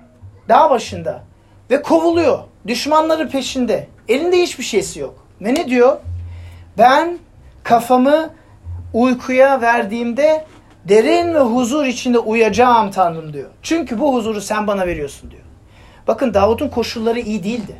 [0.49, 1.22] dağ başında
[1.70, 2.38] ve kovuluyor.
[2.66, 3.88] Düşmanları peşinde.
[4.09, 5.26] Elinde hiçbir şeysi yok.
[5.40, 5.97] Ve ne diyor?
[6.78, 7.18] Ben
[7.64, 8.30] kafamı
[8.92, 10.44] uykuya verdiğimde
[10.88, 13.50] derin ve huzur içinde uyacağım Tanrım diyor.
[13.62, 15.42] Çünkü bu huzuru sen bana veriyorsun diyor.
[16.06, 17.76] Bakın Davut'un koşulları iyi değildi.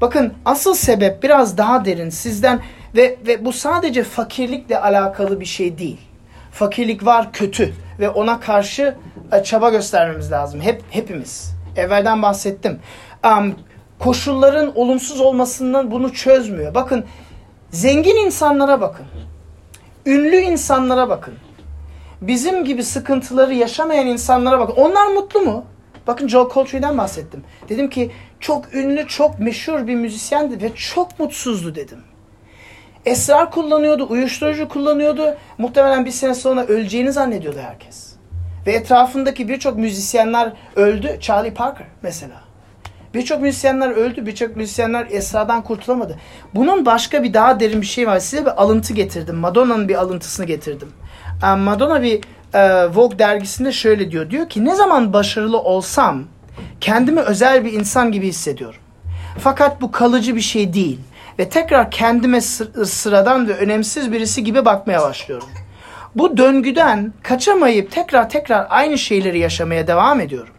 [0.00, 2.60] Bakın asıl sebep biraz daha derin sizden
[2.96, 5.98] ve, ve bu sadece fakirlikle alakalı bir şey değil.
[6.52, 8.94] Fakirlik var kötü ve ona karşı
[9.32, 10.60] e, çaba göstermemiz lazım.
[10.60, 11.52] Hep hepimiz.
[11.76, 12.80] Evvelden bahsettim.
[13.24, 13.54] Um,
[13.98, 16.74] koşulların olumsuz olmasından bunu çözmüyor.
[16.74, 17.04] Bakın
[17.70, 19.06] Zengin insanlara bakın.
[20.06, 21.34] Ünlü insanlara bakın.
[22.20, 24.74] Bizim gibi sıkıntıları yaşamayan insanlara bakın.
[24.76, 25.64] Onlar mutlu mu?
[26.06, 27.44] Bakın Joe Coltrane'den bahsettim.
[27.68, 28.10] Dedim ki
[28.40, 31.98] çok ünlü, çok meşhur bir müzisyendi ve çok mutsuzdu dedim.
[33.06, 35.36] Esrar kullanıyordu, uyuşturucu kullanıyordu.
[35.58, 38.12] Muhtemelen bir sene sonra öleceğini zannediyordu herkes.
[38.66, 41.18] Ve etrafındaki birçok müzisyenler öldü.
[41.20, 42.47] Charlie Parker mesela.
[43.14, 46.18] Birçok müzisyenler öldü, birçok müzisyenler esradan kurtulamadı.
[46.54, 48.18] Bunun başka bir daha derin bir şey var.
[48.18, 49.36] Size bir alıntı getirdim.
[49.36, 50.88] Madonna'nın bir alıntısını getirdim.
[51.58, 52.20] Madonna bir
[52.54, 54.30] e, Vogue dergisinde şöyle diyor.
[54.30, 56.24] Diyor ki ne zaman başarılı olsam
[56.80, 58.80] kendimi özel bir insan gibi hissediyorum.
[59.38, 61.00] Fakat bu kalıcı bir şey değil.
[61.38, 65.48] Ve tekrar kendime sıradan ve önemsiz birisi gibi bakmaya başlıyorum.
[66.14, 70.54] Bu döngüden kaçamayıp tekrar tekrar aynı şeyleri yaşamaya devam ediyorum.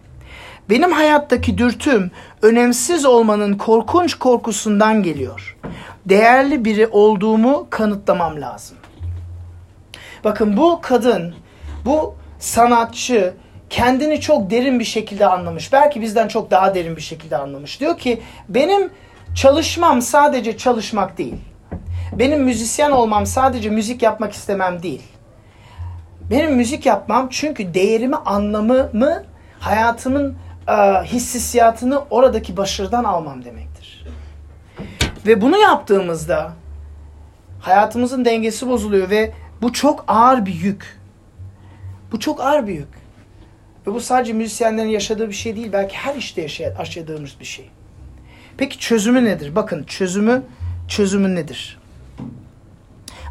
[0.70, 2.12] Benim hayattaki dürtüm
[2.42, 5.58] önemsiz olmanın korkunç korkusundan geliyor.
[6.06, 8.78] Değerli biri olduğumu kanıtlamam lazım.
[10.24, 11.36] Bakın bu kadın,
[11.86, 13.34] bu sanatçı
[13.70, 15.74] kendini çok derin bir şekilde anlamış.
[15.74, 17.80] Belki bizden çok daha derin bir şekilde anlamış.
[17.80, 18.92] Diyor ki benim
[19.36, 21.36] çalışmam sadece çalışmak değil.
[22.14, 25.04] Benim müzisyen olmam sadece müzik yapmak istemem değil.
[26.32, 29.24] Benim müzik yapmam çünkü değerimi, anlamımı
[29.60, 30.38] hayatımın
[30.70, 34.06] e, hissiyatını oradaki başarıdan almam demektir.
[35.26, 36.54] Ve bunu yaptığımızda
[37.60, 41.00] hayatımızın dengesi bozuluyor ve bu çok ağır bir yük.
[42.12, 43.00] Bu çok ağır bir yük.
[43.88, 45.70] Ve bu sadece müzisyenlerin yaşadığı bir şey değil.
[45.74, 47.70] Belki her işte yaşadığımız bir şey.
[48.58, 49.56] Peki çözümü nedir?
[49.56, 50.42] Bakın çözümü
[50.88, 51.80] çözümü nedir?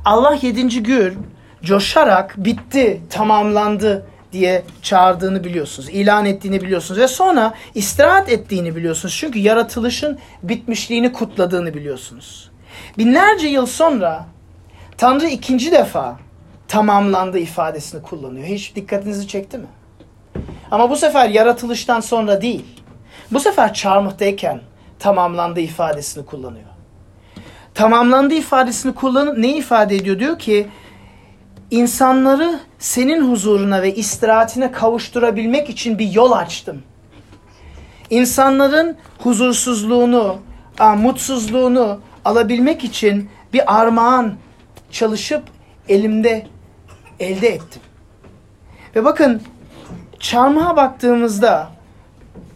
[0.05, 1.19] Allah yedinci gün
[1.63, 5.89] coşarak bitti, tamamlandı diye çağırdığını biliyorsunuz.
[5.89, 7.01] ilan ettiğini biliyorsunuz.
[7.01, 9.17] Ve sonra istirahat ettiğini biliyorsunuz.
[9.21, 12.51] Çünkü yaratılışın bitmişliğini kutladığını biliyorsunuz.
[12.99, 14.27] Binlerce yıl sonra
[14.99, 16.17] Tanrı ikinci defa
[16.69, 18.47] tamamlandı ifadesini kullanıyor.
[18.47, 19.67] Hiç dikkatinizi çekti mi?
[20.71, 22.65] Ama bu sefer yaratılıştan sonra değil.
[23.33, 24.61] Bu sefer çarmıhtayken
[24.99, 26.69] tamamlandı ifadesini kullanıyor.
[27.75, 30.19] Tamamlandı ifadesini kullanıp ne ifade ediyor?
[30.19, 30.69] Diyor ki
[31.71, 36.83] insanları senin huzuruna ve istirahatine kavuşturabilmek için bir yol açtım.
[38.11, 40.39] İnsanların huzursuzluğunu,
[40.97, 44.35] mutsuzluğunu alabilmek için bir armağan
[44.91, 45.43] çalışıp
[45.89, 46.47] elimde
[47.21, 47.83] elde ettim.
[48.97, 49.43] Ve bakın
[50.19, 51.71] çarmıha baktığımızda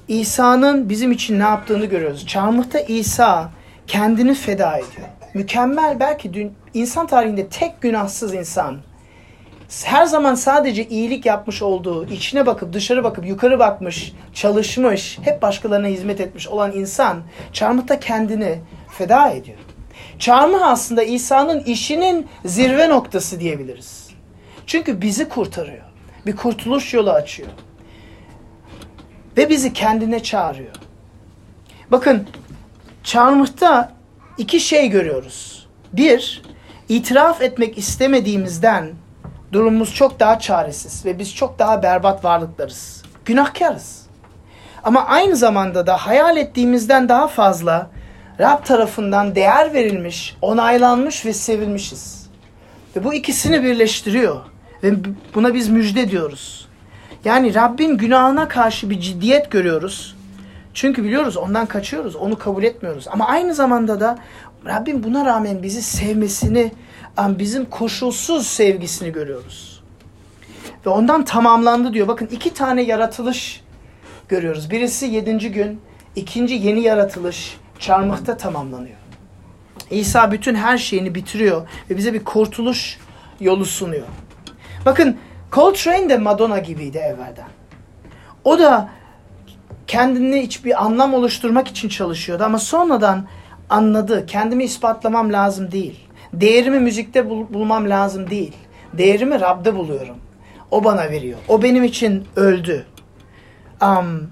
[0.09, 2.27] İsa'nın bizim için ne yaptığını görüyoruz.
[2.27, 3.51] Çarmıhta İsa
[3.87, 5.09] kendini feda ediyor.
[5.35, 8.79] Mükemmel belki dün insan tarihinde tek günahsız insan.
[9.85, 15.87] Her zaman sadece iyilik yapmış olduğu, içine bakıp dışarı bakıp yukarı bakmış, çalışmış, hep başkalarına
[15.87, 18.59] hizmet etmiş olan insan çarmıhta kendini
[18.99, 19.59] feda ediyor.
[20.19, 24.11] Çarmıh aslında İsa'nın işinin zirve noktası diyebiliriz.
[24.67, 25.85] Çünkü bizi kurtarıyor.
[26.27, 27.49] Bir kurtuluş yolu açıyor.
[29.37, 30.75] Ve bizi kendine çağırıyor.
[31.91, 32.29] Bakın
[33.05, 33.93] çarmıhta
[34.39, 35.69] iki şey görüyoruz.
[35.93, 36.43] Bir,
[36.89, 39.02] itiraf etmek istemediğimizden
[39.53, 43.03] durumumuz çok daha çaresiz ve biz çok daha berbat varlıklarız.
[43.25, 44.03] Günahkarız.
[44.85, 47.91] Ama aynı zamanda da hayal ettiğimizden daha fazla
[48.41, 52.31] Rab tarafından değer verilmiş, onaylanmış ve sevilmişiz.
[52.97, 54.41] Ve bu ikisini birleştiriyor.
[54.83, 54.93] Ve
[55.35, 56.69] buna biz müjde diyoruz.
[57.25, 60.17] Yani Rabbin günahına karşı bir ciddiyet görüyoruz.
[60.75, 63.09] Çünkü biliyoruz ondan kaçıyoruz, onu kabul etmiyoruz.
[63.11, 64.19] Ama aynı zamanda da
[64.67, 66.73] Rabbim buna rağmen bizi sevmesini,
[67.19, 69.83] bizim koşulsuz sevgisini görüyoruz.
[70.87, 72.09] Ve ondan tamamlandı diyor.
[72.09, 73.61] Bakın iki tane yaratılış
[74.29, 74.71] görüyoruz.
[74.71, 75.81] Birisi yedinci gün,
[76.17, 78.97] ikinci yeni yaratılış çarmıhta tamamlanıyor.
[79.91, 82.99] İsa bütün her şeyini bitiriyor ve bize bir kurtuluş
[83.41, 84.07] yolu sunuyor.
[84.87, 85.17] Bakın
[85.53, 87.49] Coltrane de Madonna gibiydi evvelden.
[88.45, 88.89] O da
[89.87, 93.27] kendini hiçbir anlam oluşturmak için çalışıyordu ama sonradan
[93.71, 94.27] anladı.
[94.27, 96.09] Kendimi ispatlamam lazım değil.
[96.33, 98.53] Değerimi müzikte bul bulmam lazım değil.
[98.93, 100.17] Değerimi Rab'de buluyorum.
[100.71, 101.39] O bana veriyor.
[101.49, 102.87] O benim için öldü.
[103.83, 104.31] Um,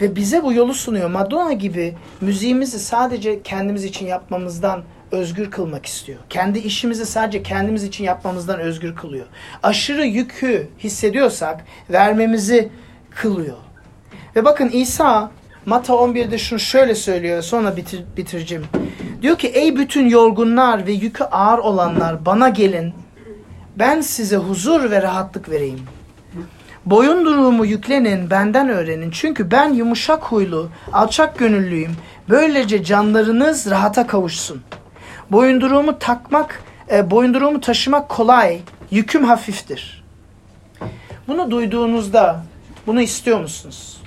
[0.00, 1.10] ve bize bu yolu sunuyor.
[1.10, 4.82] Madonna gibi müziğimizi sadece kendimiz için yapmamızdan
[5.12, 6.18] özgür kılmak istiyor.
[6.30, 9.26] Kendi işimizi sadece kendimiz için yapmamızdan özgür kılıyor.
[9.62, 12.68] Aşırı yükü hissediyorsak vermemizi
[13.10, 13.56] kılıyor.
[14.36, 15.30] Ve bakın İsa
[15.66, 18.64] Mata 11'de şunu şöyle söylüyor sonra bitir, bitireceğim.
[19.22, 22.94] Diyor ki ey bütün yorgunlar ve yükü ağır olanlar bana gelin.
[23.78, 25.80] Ben size huzur ve rahatlık vereyim.
[26.86, 29.10] Boyun durumu yüklenin, benden öğrenin.
[29.10, 31.92] Çünkü ben yumuşak huylu, alçak gönüllüyüm.
[32.28, 34.62] Böylece canlarınız rahata kavuşsun.
[35.30, 36.62] Boyunduruğumu takmak,
[36.92, 38.60] e, boyunduruğumu taşımak kolay,
[38.90, 40.04] yüküm hafiftir.
[41.28, 42.42] Bunu duyduğunuzda
[42.86, 44.02] bunu istiyor musunuz?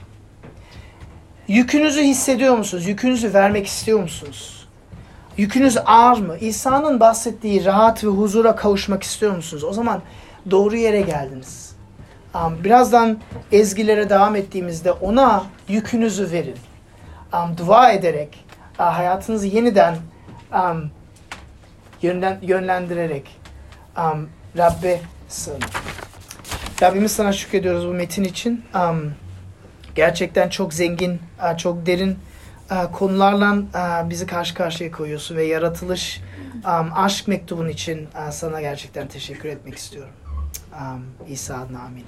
[1.47, 2.87] Yükünüzü hissediyor musunuz?
[2.87, 4.64] Yükünüzü vermek istiyor musunuz?
[5.37, 6.37] Yükünüz ağır mı?
[6.37, 9.63] İsa'nın bahsettiği rahat ve huzura kavuşmak istiyor musunuz?
[9.63, 10.01] O zaman
[10.51, 11.75] doğru yere geldiniz.
[12.63, 13.19] Birazdan
[13.51, 16.55] ezgilere devam ettiğimizde ona yükünüzü verin.
[17.57, 18.45] Dua ederek
[18.77, 19.95] hayatınızı yeniden
[22.01, 23.39] yönlen, yönlendirerek
[24.57, 25.59] Rabbe sığın.
[26.81, 28.65] Rabbimiz sana şükrediyoruz bu metin için.
[29.95, 31.19] Gerçekten çok zengin,
[31.57, 32.17] çok derin
[32.93, 36.21] konularla uh, bizi karşı karşıya koyuyorsun ve yaratılış
[36.65, 40.13] um, aşk mektubun için sana gerçekten teşekkür etmek istiyorum.
[40.81, 42.05] Um, İsa adına amin.